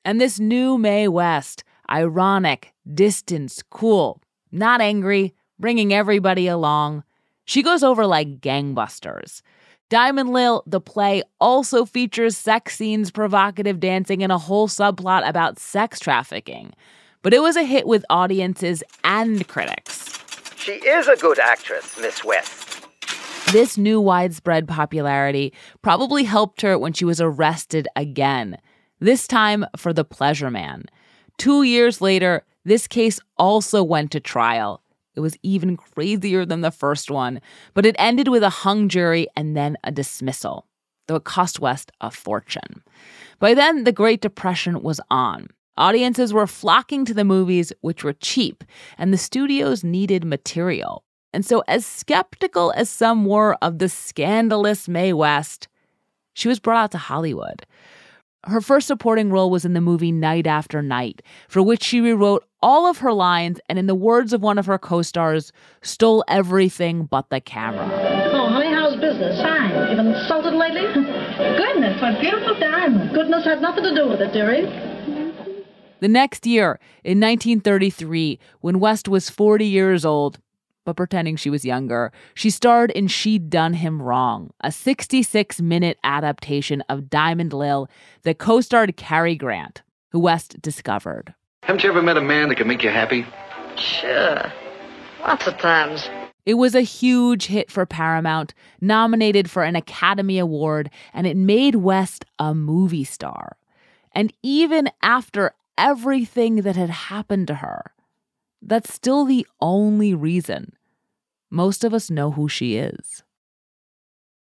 And 0.05 0.21
this 0.21 0.41
new 0.41 0.79
Mae 0.79 1.09
West, 1.09 1.65
ironic, 1.91 2.73
distant, 2.95 3.63
cool, 3.69 4.23
not 4.51 4.81
angry, 4.81 5.35
bringing 5.59 5.93
everybody 5.93 6.47
along. 6.47 7.05
She 7.45 7.63
goes 7.63 7.83
over 7.83 8.07
like 8.07 8.41
gangbusters. 8.41 9.43
Diamond 9.91 10.35
Lil, 10.35 10.63
the 10.67 10.83
play, 10.83 11.23
also 11.41 11.87
features 11.87 12.37
sex 12.37 12.77
scenes, 12.77 13.11
provocative 13.11 13.81
dancing, 13.81 14.23
and 14.23 14.31
a 14.31 14.37
whole 14.37 14.69
subplot 14.69 15.27
about 15.27 15.59
sex 15.59 15.99
trafficking. 15.99 16.75
But 17.23 17.33
it 17.33 17.41
was 17.41 17.57
a 17.57 17.65
hit 17.65 17.87
with 17.87 18.05
audiences 18.11 18.83
and 19.03 19.49
critics. 19.49 20.19
She 20.57 20.73
is 20.73 21.09
a 21.09 21.17
good 21.17 21.39
actress, 21.39 21.99
Miss 21.99 22.23
West. 22.23 22.87
This 23.51 23.79
new 23.79 23.99
widespread 23.99 24.69
popularity 24.69 25.55
probably 25.81 26.25
helped 26.25 26.61
her 26.61 26.79
when 26.79 26.93
she 26.93 27.07
was 27.07 27.19
arrested 27.19 27.89
again, 27.97 28.59
this 29.01 29.27
time 29.27 29.65
for 29.75 29.95
The 29.95 30.05
Pleasure 30.05 30.51
Man. 30.51 30.85
Two 31.39 31.63
years 31.63 32.03
later, 32.03 32.45
this 32.65 32.87
case 32.87 33.21
also 33.39 33.83
went 33.83 34.11
to 34.11 34.21
trial. 34.21 34.83
It 35.19 35.21
was 35.21 35.37
even 35.43 35.77
crazier 35.77 36.47
than 36.47 36.61
the 36.61 36.71
first 36.71 37.11
one, 37.11 37.41
but 37.75 37.85
it 37.85 37.97
ended 37.99 38.29
with 38.29 38.45
a 38.45 38.51
hung 38.51 38.89
jury 38.89 39.27
and 39.35 39.57
then 39.57 39.77
a 39.83 39.91
dismissal, 39.91 40.69
though 41.09 41.17
it 41.17 41.25
cost 41.25 41.59
West 41.59 41.91
a 42.01 42.09
fortune. 42.13 42.85
By 43.41 43.53
then, 43.53 43.83
the 43.83 43.91
Great 43.91 44.21
Depression 44.21 44.81
was 44.81 45.01
on. 45.11 45.49
Audiences 45.77 46.33
were 46.33 46.47
flocking 46.47 47.05
to 47.05 47.15
the 47.15 47.25
movies, 47.25 47.73
which 47.81 48.05
were 48.05 48.13
cheap, 48.13 48.63
and 48.97 49.13
the 49.13 49.19
studios 49.19 49.83
needed 49.83 50.25
material. 50.25 51.03
And 51.33 51.45
so, 51.45 51.65
as 51.67 51.85
skeptical 51.85 52.73
as 52.77 52.89
some 52.89 53.25
were 53.25 53.57
of 53.61 53.81
the 53.81 53.89
scandalous 53.89 54.87
Mae 54.87 55.13
West, 55.13 55.67
she 56.33 56.47
was 56.47 56.61
brought 56.61 56.85
out 56.85 56.91
to 56.93 56.99
Hollywood. 56.99 57.67
Her 58.45 58.61
first 58.61 58.87
supporting 58.87 59.31
role 59.31 59.51
was 59.51 59.65
in 59.65 59.73
the 59.73 59.81
movie 59.81 60.13
Night 60.13 60.47
After 60.47 60.81
Night, 60.81 61.23
for 61.49 61.61
which 61.61 61.83
she 61.83 62.01
rewrote 62.01 62.45
all 62.63 62.87
of 62.87 62.99
her 62.99 63.13
lines 63.13 63.59
and, 63.69 63.81
in 63.81 63.87
the 63.87 63.97
words 63.97 64.33
of 64.33 64.43
one 64.43 64.59
of 64.59 64.67
her 64.67 64.79
co 64.79 65.03
stars, 65.03 65.53
stole 65.83 66.25
everything 66.29 67.07
but 67.07 67.31
the 67.31 67.41
camera. 67.41 67.91
Oh, 68.33 68.49
honey, 68.49 68.73
how's 68.73 68.95
business? 68.95 69.43
Fine. 69.43 69.91
You 69.91 69.97
been 69.97 70.07
insulted 70.15 70.55
lately? 70.55 70.83
Goodness, 71.59 72.01
what 72.01 72.21
beautiful 72.21 72.59
diamonds. 72.61 73.13
Goodness 73.13 73.45
had 73.45 73.61
nothing 73.61 73.83
to 73.83 73.95
do 73.95 74.09
with 74.09 74.21
it, 74.21 74.33
dearie. 74.33 74.67
The 76.01 76.09
next 76.09 76.47
year, 76.47 76.79
in 77.03 77.19
1933, 77.19 78.39
when 78.61 78.79
West 78.79 79.09
was 79.09 79.29
40 79.29 79.67
years 79.67 80.05
old, 80.05 80.39
but 80.89 80.97
pretending 80.97 81.37
she 81.37 81.51
was 81.51 81.67
younger, 81.67 82.11
she 82.33 82.49
starred 82.49 82.91
in 82.93 83.09
She 83.09 83.39
Done 83.39 83.75
Him 83.75 84.01
Wrong, 84.01 84.55
a 84.63 84.73
66 84.73 85.61
minute 85.61 85.99
adaptation 86.03 86.83
of 86.89 87.11
Diamond 87.11 87.53
Lil 87.53 87.91
that 88.23 88.39
co 88.39 88.63
starred 88.63 88.97
Cary 88.97 89.37
Grant, 89.37 89.83
who 90.13 90.19
West 90.19 90.63
discovered. 90.63 91.35
Haven't 91.63 91.85
you 91.85 91.91
ever 91.91 92.01
met 92.01 92.17
a 92.17 92.23
man 92.23 92.49
that 92.49 92.55
can 92.55 92.67
make 92.67 92.83
you 92.83 92.89
happy? 92.89 93.27
Sure. 93.77 94.51
Lots 95.21 95.47
of 95.47 95.59
times. 95.59 96.09
It 96.47 96.55
was 96.55 96.75
a 96.75 96.81
huge 96.81 97.49
hit 97.49 97.71
for 97.71 97.85
Paramount, 97.85 98.55
nominated 98.81 99.51
for 99.51 99.65
an 99.65 99.77
Academy 99.77 100.39
Award, 100.39 100.89
and 101.13 101.27
it 101.27 101.37
made 101.37 101.75
West 101.75 102.25
a 102.39 102.55
movie 102.55 103.05
star. 103.05 103.59
And 104.13 104.33
even 104.43 104.89
after 105.03 105.53
everything 105.77 106.63
that 106.63 106.77
had 106.77 106.89
happened 106.89 107.49
to 107.49 107.57
her, 107.57 107.93
that's 108.63 108.93
still 108.93 109.25
the 109.25 109.47
only 109.61 110.15
reason 110.15 110.73
most 111.51 111.85
of 111.85 111.95
us 111.95 112.11
know 112.11 112.31
who 112.31 112.49
she 112.49 112.77
is. 112.77 113.23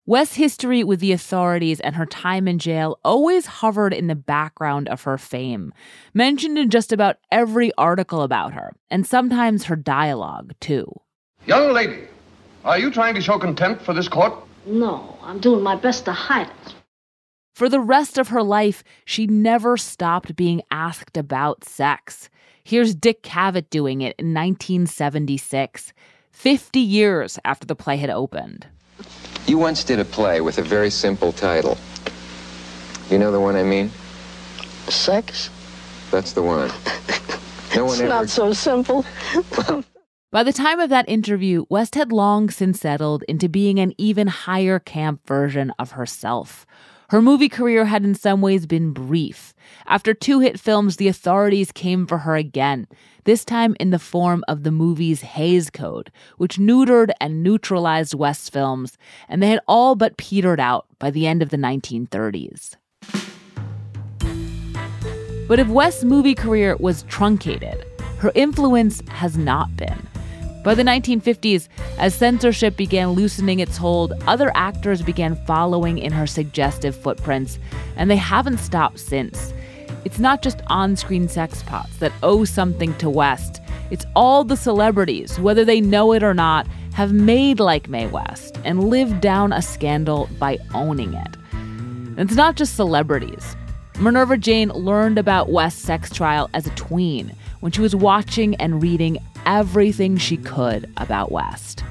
West's 0.06 0.36
history 0.36 0.84
with 0.84 1.00
the 1.00 1.14
authorities 1.14 1.80
and 1.80 1.96
her 1.96 2.06
time 2.06 2.46
in 2.46 2.60
jail 2.60 3.00
always 3.06 3.46
hovered 3.46 3.94
in 3.94 4.08
the 4.08 4.16
background 4.16 4.90
of 4.90 5.04
her 5.04 5.18
fame, 5.18 5.74
mentioned 6.14 6.58
in 6.58 6.70
just 6.70 6.92
about 6.92 7.18
every 7.32 7.72
article 7.78 8.22
about 8.22 8.52
her, 8.52 8.74
and 8.90 9.08
sometimes 9.08 9.64
her 9.64 9.78
dialogue, 9.78 10.54
too. 10.60 10.86
Young 11.46 11.72
lady, 11.72 12.04
are 12.66 12.78
you 12.78 12.92
trying 12.92 13.16
to 13.16 13.22
show 13.22 13.40
contempt 13.40 13.82
for 13.82 13.94
this 13.94 14.10
court? 14.10 14.34
No, 14.66 15.18
I'm 15.22 15.40
doing 15.40 15.64
my 15.64 15.76
best 15.78 16.04
to 16.06 16.12
hide 16.12 16.50
it. 16.50 16.76
For 17.56 17.70
the 17.70 17.80
rest 17.80 18.18
of 18.18 18.30
her 18.30 18.44
life, 18.44 18.84
she 19.06 19.26
never 19.28 19.78
stopped 19.78 20.36
being 20.36 20.62
asked 20.72 21.16
about 21.16 21.64
sex. 21.64 22.30
Here's 22.64 22.96
Dick 22.96 23.24
Cavett 23.24 23.70
doing 23.70 24.02
it 24.02 24.16
in 24.18 24.34
1976, 24.34 25.94
50 26.34 26.80
years 26.80 27.40
after 27.46 27.66
the 27.66 27.76
play 27.76 27.96
had 27.96 28.10
opened. 28.10 28.68
You 29.48 29.58
once 29.58 29.84
did 29.84 30.00
a 30.00 30.06
play 30.06 30.42
with 30.42 30.58
a 30.58 30.62
very 30.62 30.90
simple 30.90 31.32
title. 31.32 31.78
You 33.10 33.18
know 33.18 33.32
the 33.32 33.40
one 33.40 33.56
I 33.56 33.64
mean? 33.64 33.92
Sex? 34.90 35.50
That's 36.12 36.34
the 36.34 36.42
one. 36.44 36.70
No 37.76 37.86
one 37.86 37.94
it's 37.94 38.02
ever. 38.02 38.10
not 38.10 38.30
so 38.30 38.54
simple. 38.54 39.06
By 40.32 40.44
the 40.44 40.54
time 40.54 40.80
of 40.80 40.90
that 40.90 41.08
interview, 41.08 41.66
West 41.70 41.96
had 41.96 42.12
long 42.12 42.50
since 42.50 42.80
settled 42.80 43.24
into 43.28 43.48
being 43.48 43.80
an 43.80 43.94
even 43.98 44.28
higher 44.28 44.80
camp 44.80 45.26
version 45.28 45.72
of 45.80 45.92
herself. 45.92 46.66
Her 47.14 47.22
movie 47.22 47.48
career 47.48 47.86
had 47.86 48.04
in 48.04 48.16
some 48.16 48.42
ways 48.42 48.66
been 48.66 48.90
brief. 48.90 49.54
After 49.86 50.16
two 50.16 50.40
hit 50.40 50.60
films, 50.60 50.96
the 50.96 51.08
authorities 51.08 51.72
came 51.72 52.08
for 52.08 52.18
her 52.18 52.36
again, 52.36 52.88
this 53.26 53.46
time 53.46 53.76
in 53.80 53.92
the 53.92 54.00
form 54.00 54.44
of 54.48 54.64
the 54.64 54.72
movie's 54.72 55.22
Hays 55.22 55.70
Code, 55.70 56.12
which 56.38 56.58
neutered 56.58 57.12
and 57.22 57.44
neutralized 57.44 58.16
West's 58.16 58.50
films, 58.50 58.98
and 59.30 59.44
they 59.44 59.50
had 59.50 59.60
all 59.68 59.94
but 59.94 60.18
petered 60.18 60.60
out 60.60 60.88
by 60.98 61.12
the 61.12 61.28
end 61.28 61.44
of 61.44 61.50
the 61.50 61.58
1930s. 61.58 62.78
But 65.48 65.60
if 65.60 65.68
West's 65.68 66.04
movie 66.04 66.34
career 66.34 66.76
was 66.80 67.04
truncated, 67.04 67.86
her 68.18 68.32
influence 68.34 69.04
has 69.10 69.38
not 69.38 69.78
been. 69.78 70.08
By 70.64 70.76
the 70.76 70.84
1950s, 70.84 71.68
as 71.98 72.16
censorship 72.16 72.78
began 72.78 73.12
loosening 73.12 73.60
its 73.60 73.76
hold, 73.76 74.14
other 74.28 74.52
actors 74.56 75.02
began 75.02 75.36
following 75.46 75.98
in 75.98 76.14
her 76.14 76.26
suggestive 76.26 76.96
footprints, 76.96 77.60
and 77.98 78.10
they 78.10 78.16
haven't 78.16 78.60
stopped 78.60 79.00
since. 79.00 79.54
It's 80.06 80.20
not 80.20 80.42
just 80.42 80.62
on 80.68 80.96
screen 80.96 81.28
sex 81.28 81.64
pots 81.64 81.98
that 81.98 82.14
owe 82.24 82.46
something 82.46 82.94
to 82.96 83.10
West, 83.10 83.62
it's 83.94 84.06
all 84.16 84.44
the 84.44 84.58
celebrities, 84.58 85.40
whether 85.40 85.64
they 85.64 85.80
know 85.80 86.14
it 86.14 86.24
or 86.24 86.34
not, 86.34 86.66
have 86.94 87.14
made 87.14 87.60
like 87.60 87.90
Mae 87.90 88.08
West 88.08 88.58
and 88.64 88.90
lived 88.90 89.22
down 89.22 89.54
a 89.54 89.62
scandal 89.62 90.30
by 90.40 90.58
owning 90.74 91.14
it. 91.14 91.38
And 91.52 92.20
it's 92.20 92.36
not 92.36 92.56
just 92.56 92.76
celebrities. 92.76 93.56
Minerva 94.00 94.38
Jane 94.38 94.70
learned 94.70 95.20
about 95.20 95.52
West's 95.52 95.84
sex 95.84 96.10
trial 96.10 96.50
as 96.54 96.66
a 96.66 96.72
tween 96.72 97.36
when 97.60 97.72
she 97.72 97.82
was 97.82 97.96
watching 97.96 98.56
and 98.56 98.82
reading 98.82 99.20
everything 99.46 100.18
she 100.18 100.38
could 100.38 100.92
about 100.98 101.32
West. 101.32 101.84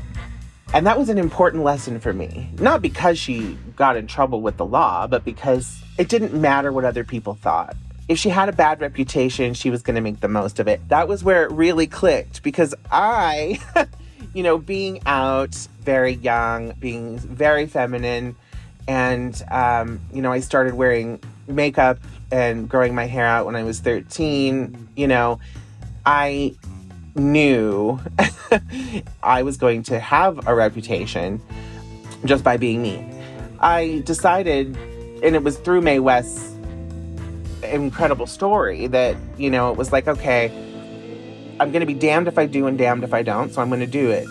And 0.74 0.86
that 0.86 0.98
was 0.98 1.09
an 1.11 1.18
important 1.18 1.64
lesson 1.64 2.00
for 2.00 2.12
me. 2.12 2.50
Not 2.59 2.80
because 2.80 3.18
she 3.18 3.59
got 3.76 3.96
in 3.96 4.07
trouble 4.07 4.40
with 4.40 4.57
the 4.57 4.64
law, 4.64 5.07
but 5.07 5.24
because 5.24 5.82
it 5.98 6.09
didn't 6.09 6.32
matter 6.32 6.72
what 6.72 6.84
other 6.84 7.05
people 7.05 7.34
thought. 7.34 7.76
If 8.09 8.18
she 8.18 8.30
had 8.30 8.48
a 8.48 8.53
bad 8.53 8.80
reputation, 8.80 9.55
she 9.55 9.70
was 9.70 9.82
going 9.82 9.96
to 9.96 10.00
make 10.00 10.20
the 10.20 10.28
most 10.28 10.59
of 10.59 10.68
it. 10.68 10.86
That 10.88 11.09
was 11.09 11.22
where 11.22 11.44
it 11.44 11.53
really 11.53 11.86
clicked 11.86 12.42
because 12.42 12.74
I, 12.90 13.61
you 14.34 14.42
know, 14.42 14.59
being 14.59 15.00
out 15.07 15.55
very 15.82 16.14
young, 16.14 16.72
being 16.80 17.18
very 17.18 17.66
feminine, 17.66 18.34
and, 18.88 19.40
um, 19.50 20.00
you 20.12 20.22
know, 20.22 20.32
I 20.32 20.40
started 20.40 20.74
wearing 20.74 21.20
makeup 21.46 21.98
and 22.32 22.68
growing 22.68 22.94
my 22.94 23.05
hair 23.05 23.26
out 23.26 23.46
when 23.46 23.57
I 23.57 23.62
was 23.62 23.80
13, 23.80 24.88
you 24.96 25.07
know, 25.07 25.38
I 26.05 26.57
knew 27.14 27.98
I 29.22 29.42
was 29.42 29.56
going 29.56 29.82
to 29.84 30.00
have 30.00 30.46
a 30.46 30.54
reputation 30.54 31.40
just 32.24 32.44
by 32.44 32.56
being 32.56 32.82
me. 32.82 33.06
I 33.60 34.02
decided, 34.04 34.76
and 35.22 35.36
it 35.36 35.42
was 35.42 35.58
through 35.58 35.82
Mae 35.82 35.98
West's 35.98 36.52
incredible 37.62 38.26
story, 38.26 38.86
that, 38.88 39.16
you 39.38 39.50
know, 39.50 39.70
it 39.70 39.76
was 39.76 39.92
like, 39.92 40.08
okay, 40.08 40.46
I'm 41.60 41.70
going 41.70 41.80
to 41.80 41.86
be 41.86 41.94
damned 41.94 42.28
if 42.28 42.38
I 42.38 42.46
do 42.46 42.66
and 42.66 42.76
damned 42.76 43.04
if 43.04 43.14
I 43.14 43.22
don't, 43.22 43.52
so 43.52 43.62
I'm 43.62 43.68
going 43.68 43.80
to 43.80 43.86
do 43.86 44.10
it. 44.10 44.26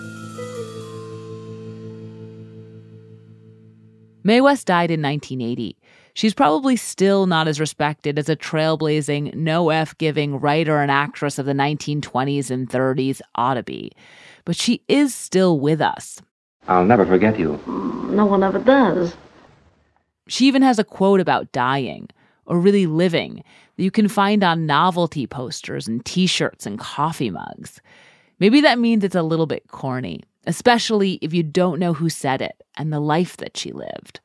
Mae 4.24 4.42
West 4.42 4.68
died 4.68 4.92
in 4.92 5.02
1980. 5.02 5.78
She's 6.14 6.34
probably 6.34 6.76
still 6.76 7.26
not 7.26 7.48
as 7.48 7.60
respected 7.60 8.20
as 8.20 8.28
a 8.28 8.36
trailblazing, 8.36 9.34
no 9.34 9.70
F 9.70 9.98
giving 9.98 10.40
writer 10.40 10.82
and 10.82 10.92
actress 10.92 11.40
of 11.40 11.46
the 11.46 11.54
1920s 11.54 12.52
and 12.52 12.70
30s 12.70 13.22
ought 13.36 13.54
to 13.54 13.64
be. 13.64 13.92
But 14.44 14.56
she 14.56 14.84
is 14.88 15.16
still 15.16 15.60
with 15.60 15.82
us. 15.82 16.22
I'll 16.68 16.86
never 16.86 17.06
forget 17.06 17.40
you. 17.40 17.60
No 18.12 18.26
one 18.26 18.44
ever 18.44 18.60
does. 18.60 19.16
She 20.28 20.46
even 20.48 20.62
has 20.62 20.80
a 20.80 20.84
quote 20.84 21.20
about 21.20 21.52
dying, 21.52 22.10
or 22.46 22.60
really 22.60 22.86
living, 22.86 23.44
that 23.76 23.84
you 23.84 23.92
can 23.92 24.08
find 24.08 24.44
on 24.44 24.66
novelty 24.66 25.26
posters 25.26 25.88
and 25.88 26.06
t 26.06 26.28
shirts 26.28 26.66
and 26.66 26.78
coffee 26.78 27.30
mugs. 27.30 27.82
Maybe 28.40 28.62
that 28.62 28.80
means 28.80 29.04
it's 29.04 29.16
a 29.16 29.24
little 29.24 29.46
bit 29.46 29.68
corny, 29.70 30.22
especially 30.46 31.20
if 31.22 31.34
you 31.34 31.44
don't 31.44 31.80
know 31.80 31.94
who 31.94 32.10
said 32.10 32.42
it 32.42 32.64
and 32.76 32.92
the 32.92 33.00
life 33.00 33.38
that 33.38 33.56
she 33.56 33.72
lived. 33.72 34.20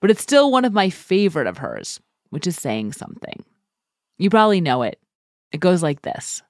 But 0.00 0.10
it's 0.10 0.22
still 0.22 0.50
one 0.50 0.64
of 0.64 0.72
my 0.72 0.90
favorite 0.90 1.46
of 1.46 1.58
hers, 1.58 2.00
which 2.30 2.46
is 2.46 2.56
saying 2.56 2.92
something. 2.92 3.44
You 4.18 4.30
probably 4.30 4.60
know 4.60 4.82
it. 4.82 5.00
It 5.52 5.60
goes 5.60 5.82
like 5.82 6.02
this 6.02 6.42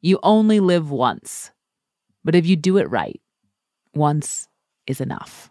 You 0.00 0.18
only 0.22 0.60
live 0.60 0.90
once, 0.90 1.50
but 2.24 2.34
if 2.34 2.46
you 2.46 2.56
do 2.56 2.76
it 2.78 2.90
right, 2.90 3.20
once 3.94 4.48
is 4.86 5.00
enough. 5.00 5.50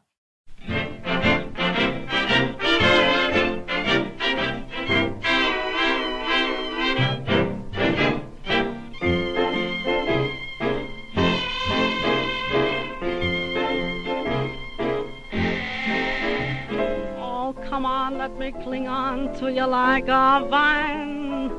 Me 18.48 18.64
cling 18.64 18.88
on 18.88 19.34
to 19.38 19.52
you 19.52 19.66
like 19.66 20.08
a 20.08 20.48
vine. 20.50 21.52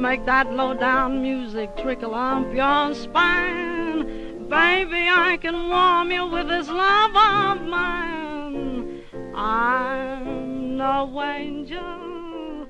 Make 0.00 0.26
that 0.26 0.52
low 0.52 0.74
down 0.74 1.22
music 1.22 1.74
trickle 1.76 2.14
up 2.14 2.52
your 2.52 2.94
spine. 2.94 4.48
Baby, 4.48 5.08
I 5.08 5.38
can 5.40 5.68
warm 5.70 6.10
you 6.10 6.26
with 6.26 6.48
this 6.48 6.68
love 6.68 7.16
of 7.16 7.62
mine. 7.66 9.02
I'm 9.34 10.76
no 10.76 11.22
angel. 11.22 12.66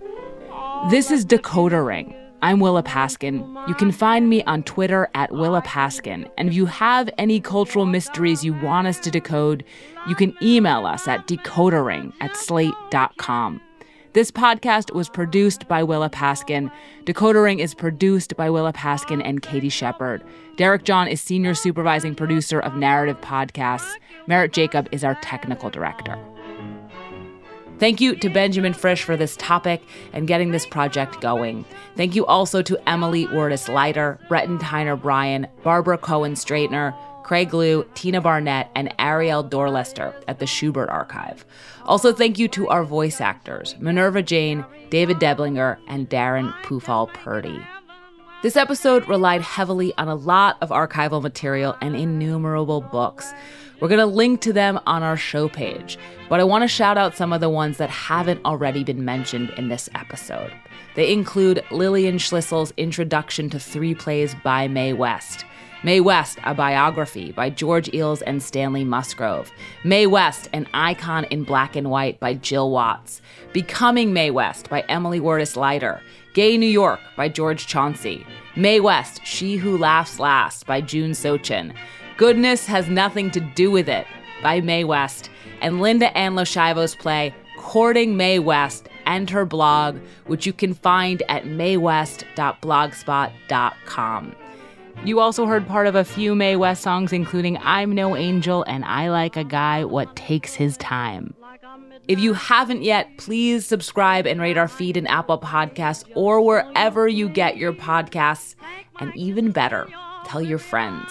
This 0.91 1.11
is 1.11 1.27
Decoder 1.27 1.85
Ring. 1.85 2.24
I'm 2.45 2.61
Willa 2.61 2.83
Paskin. 2.83 3.67
You 3.67 3.75
can 3.75 3.91
find 3.91 4.29
me 4.29 4.43
on 4.45 4.65
Twitter 4.65 5.09
at 5.15 5.33
Willa 5.33 5.63
Paskin. 5.63 6.31
And 6.37 6.47
if 6.47 6.55
you 6.55 6.67
have 6.67 7.09
any 7.17 7.41
cultural 7.41 7.87
mysteries 7.87 8.45
you 8.45 8.53
want 8.53 8.87
us 8.87 9.01
to 9.01 9.11
decode, 9.11 9.65
you 10.07 10.15
can 10.15 10.37
email 10.43 10.85
us 10.85 11.09
at 11.09 11.27
decoderring 11.27 12.13
at 12.21 12.37
slate.com. 12.37 13.63
This 14.13 14.31
podcast 14.31 14.93
was 14.93 15.09
produced 15.09 15.67
by 15.69 15.83
Willa 15.83 16.11
Paskin. 16.11 16.71
Decoder 17.05 17.43
Ring 17.43 17.61
is 17.61 17.75
produced 17.75 18.37
by 18.37 18.51
Willa 18.51 18.75
Paskin 18.75 19.23
and 19.25 19.41
Katie 19.41 19.71
Shepard. 19.71 20.23
Derek 20.59 20.85
John 20.85 21.09
is 21.09 21.23
senior 21.23 21.55
supervising 21.55 22.15
producer 22.15 22.61
of 22.61 22.77
narrative 22.77 23.19
podcasts. 23.23 23.91
Merritt 24.27 24.53
Jacob 24.53 24.87
is 24.93 25.03
our 25.03 25.15
technical 25.23 25.71
director. 25.71 26.23
Thank 27.79 28.01
you 28.01 28.15
to 28.17 28.29
Benjamin 28.29 28.73
Frisch 28.73 29.03
for 29.03 29.17
this 29.17 29.37
topic 29.37 29.83
and 30.13 30.29
getting 30.29 30.53
this 30.53 30.65
project 30.65 31.21
going. 31.21 31.65
Thank 31.97 32.15
you 32.15 32.25
also 32.25 32.63
to 32.63 32.89
Emily 32.89 33.27
Wortis 33.27 33.69
Leider, 33.69 34.21
Breton 34.29 34.59
Tyner 34.59 35.01
Bryan, 35.01 35.49
Barbara 35.63 35.99
Cohen 35.99 36.35
Stratyner, 36.35 36.95
Craig 37.25 37.53
Liu, 37.53 37.87
Tina 37.95 38.21
Barnett, 38.21 38.71
and 38.75 38.95
Ariel 38.99 39.43
Dorlester 39.43 40.15
at 40.29 40.39
the 40.39 40.45
Shubert 40.45 40.91
Archive. 40.91 41.45
Also, 41.85 42.13
thank 42.13 42.39
you 42.39 42.49
to 42.49 42.69
our 42.69 42.85
voice 42.85 43.21
actors, 43.21 43.75
Minerva 43.81 44.23
Jane, 44.23 44.65
David 44.91 45.17
Deblinger, 45.17 45.79
and 45.89 46.09
Darren 46.09 46.53
Pufall 46.63 47.13
Purdy. 47.13 47.61
This 48.43 48.57
episode 48.57 49.09
relied 49.09 49.41
heavily 49.41 49.95
on 49.97 50.07
a 50.07 50.15
lot 50.15 50.59
of 50.61 50.69
archival 50.69 51.23
material 51.23 51.77
and 51.81 51.97
innumerable 51.97 52.83
books. 52.83 53.33
We're 53.81 53.89
going 53.89 53.99
to 53.99 54.07
link 54.07 54.41
to 54.43 54.53
them 54.53 54.79
on 54.87 55.03
our 55.03 55.17
show 55.17 55.49
page, 55.49 55.99
but 56.29 56.41
I 56.41 56.45
want 56.45 56.63
to 56.63 56.69
shout 56.69 56.97
out 56.97 57.17
some 57.17 57.33
of 57.33 57.41
the 57.41 57.51
ones 57.51 57.79
that 57.79 57.91
haven't 57.91 58.45
already 58.45 58.85
been 58.85 59.05
mentioned 59.05 59.51
in 59.57 59.69
this 59.69 59.89
episode. 59.95 60.53
They 60.95 61.13
include 61.13 61.65
Lillian 61.71 62.19
Schlissel's 62.19 62.73
introduction 62.77 63.51
to 63.51 63.59
three 63.59 63.95
plays 63.95 64.35
by 64.45 64.69
Mae 64.69 64.93
West. 64.93 65.45
Mae 65.83 66.01
West, 66.01 66.39
a 66.45 66.55
biography 66.55 67.33
by 67.33 67.51
George 67.51 67.91
Eells 67.91 68.23
and 68.27 68.43
Stanley 68.43 68.85
Musgrove. 68.85 69.51
Mae 69.85 70.07
West, 70.07 70.49
an 70.55 70.67
icon 70.73 71.25
in 71.25 71.45
black 71.45 71.77
and 71.77 71.91
white 71.91 72.19
by 72.21 72.33
Jill 72.33 72.71
Watts. 72.71 73.21
Becoming 73.53 74.15
Mae 74.15 74.31
West 74.31 74.71
by 74.71 74.81
Emily 74.89 75.21
Wortis 75.21 75.57
Leider. 75.57 76.01
Gay 76.33 76.57
New 76.57 76.67
York 76.67 77.01
by 77.17 77.29
George 77.29 77.67
Chauncey. 77.67 78.27
Mae 78.57 78.81
West, 78.81 79.21
She 79.25 79.57
Who 79.57 79.77
Laughs 79.77 80.19
Last 80.19 80.65
by 80.65 80.81
June 80.81 81.11
Sochen. 81.11 81.75
Goodness 82.17 82.67
Has 82.67 82.89
Nothing 82.89 83.33
to 83.33 83.41
Do 83.41 83.73
with 83.73 83.89
It 83.89 84.07
by 84.43 84.61
Mae 84.61 84.85
West. 84.85 85.31
And 85.61 85.81
Linda 85.81 86.17
Ann 86.17 86.35
Loschiavo's 86.35 86.95
play 86.95 87.35
Courting 87.59 88.17
Mae 88.17 88.39
West 88.39 88.89
and 89.07 89.29
her 89.31 89.45
blog, 89.45 89.99
which 90.27 90.47
you 90.47 90.53
can 90.53 90.75
find 90.75 91.25
at 91.29 91.45
maewest.blogspot.com. 91.45 94.37
You 95.05 95.19
also 95.21 95.47
heard 95.47 95.67
part 95.67 95.89
of 95.89 95.97
a 95.97 96.05
few 96.05 96.37
Mae 96.37 96.57
West 96.57 96.83
songs, 96.83 97.13
including 97.13 97.59
I'm 97.59 97.93
No 97.93 98.17
Angel 98.17 98.65
and 98.69 98.85
I 98.85 99.11
Like 99.11 99.37
a 99.37 99.45
Guy 99.45 99.85
What 99.85 100.15
Takes 100.15 100.55
His 100.55 100.77
Time. 100.77 101.35
If 102.07 102.21
you 102.21 102.35
haven't 102.35 102.83
yet, 102.83 103.17
please 103.17 103.67
subscribe 103.67 104.27
and 104.27 104.41
rate 104.41 104.59
our 104.59 104.69
feed 104.69 104.97
in 104.97 105.07
Apple 105.07 105.39
Podcasts 105.39 106.05
or 106.15 106.41
wherever 106.41 107.09
you 107.09 107.29
get 107.29 107.57
your 107.57 107.73
podcasts. 107.73 108.55
And 109.01 109.15
even 109.17 109.51
better, 109.51 109.89
tell 110.25 110.43
your 110.43 110.59
friends. 110.59 111.11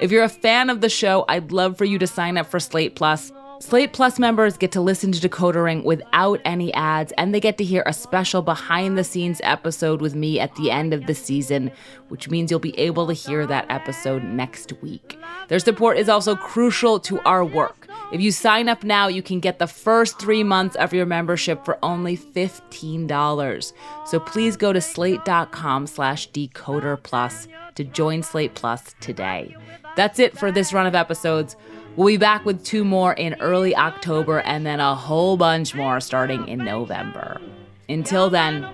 If 0.00 0.10
you're 0.10 0.24
a 0.24 0.28
fan 0.28 0.70
of 0.70 0.80
the 0.80 0.88
show, 0.88 1.24
I'd 1.28 1.52
love 1.52 1.76
for 1.76 1.84
you 1.84 1.98
to 1.98 2.06
sign 2.06 2.38
up 2.38 2.46
for 2.46 2.60
Slate 2.60 2.96
Plus. 2.96 3.32
Slate 3.60 3.92
Plus 3.92 4.18
members 4.18 4.56
get 4.56 4.72
to 4.72 4.80
listen 4.80 5.12
to 5.12 5.28
Decoder 5.28 5.64
Ring 5.64 5.84
without 5.84 6.40
any 6.46 6.72
ads, 6.72 7.12
and 7.18 7.34
they 7.34 7.40
get 7.40 7.58
to 7.58 7.64
hear 7.64 7.82
a 7.84 7.92
special 7.92 8.40
behind 8.40 8.96
the 8.96 9.04
scenes 9.04 9.40
episode 9.44 10.00
with 10.00 10.14
me 10.14 10.40
at 10.40 10.54
the 10.56 10.70
end 10.70 10.94
of 10.94 11.06
the 11.06 11.14
season, 11.14 11.70
which 12.08 12.30
means 12.30 12.50
you'll 12.50 12.58
be 12.58 12.78
able 12.78 13.06
to 13.06 13.12
hear 13.12 13.46
that 13.46 13.66
episode 13.68 14.24
next 14.24 14.72
week. 14.80 15.18
Their 15.48 15.58
support 15.58 15.98
is 15.98 16.08
also 16.08 16.34
crucial 16.34 16.98
to 17.00 17.20
our 17.20 17.44
work. 17.44 17.79
If 18.12 18.20
you 18.20 18.32
sign 18.32 18.68
up 18.68 18.82
now, 18.82 19.06
you 19.06 19.22
can 19.22 19.38
get 19.38 19.60
the 19.60 19.68
first 19.68 20.18
three 20.18 20.42
months 20.42 20.74
of 20.76 20.92
your 20.92 21.06
membership 21.06 21.64
for 21.64 21.78
only 21.82 22.16
$15. 22.16 23.72
So 24.06 24.18
please 24.18 24.56
go 24.56 24.72
to 24.72 24.80
slate.com 24.80 25.86
slash 25.86 26.28
decoder 26.30 27.00
plus 27.00 27.46
to 27.76 27.84
join 27.84 28.24
Slate 28.24 28.54
Plus 28.54 28.94
today. 29.00 29.54
That's 29.94 30.18
it 30.18 30.36
for 30.36 30.50
this 30.50 30.72
run 30.72 30.86
of 30.86 30.96
episodes. 30.96 31.54
We'll 31.94 32.08
be 32.08 32.16
back 32.16 32.44
with 32.44 32.64
two 32.64 32.84
more 32.84 33.12
in 33.12 33.34
early 33.40 33.76
October 33.76 34.40
and 34.40 34.66
then 34.66 34.80
a 34.80 34.94
whole 34.94 35.36
bunch 35.36 35.74
more 35.76 36.00
starting 36.00 36.48
in 36.48 36.58
November. 36.58 37.40
Until 37.88 38.28
then, 38.28 38.66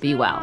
be 0.00 0.16
well. 0.16 0.42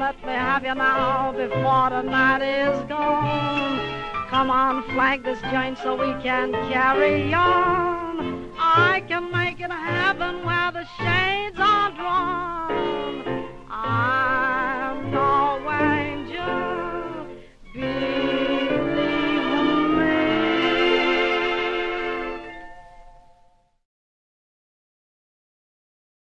Let 0.00 0.16
me 0.26 0.32
have 0.32 0.64
you 0.64 0.74
now 0.74 1.32
before 1.32 1.90
the 1.90 2.02
night 2.02 2.42
is 2.42 2.88
gone. 2.88 3.93
Come 4.34 4.50
on, 4.50 4.82
flag 4.90 5.22
this 5.22 5.40
joint 5.42 5.78
so 5.78 5.94
we 5.94 6.12
can 6.20 6.50
carry 6.68 7.32
on. 7.32 8.50
I 8.58 9.00
can 9.06 9.30
make 9.30 9.60
it 9.60 9.70
happen 9.70 10.44
where 10.44 10.72
the 10.72 10.84
shades 10.98 11.56
are 11.60 11.92
drawn. 11.92 13.48
I 13.70 14.53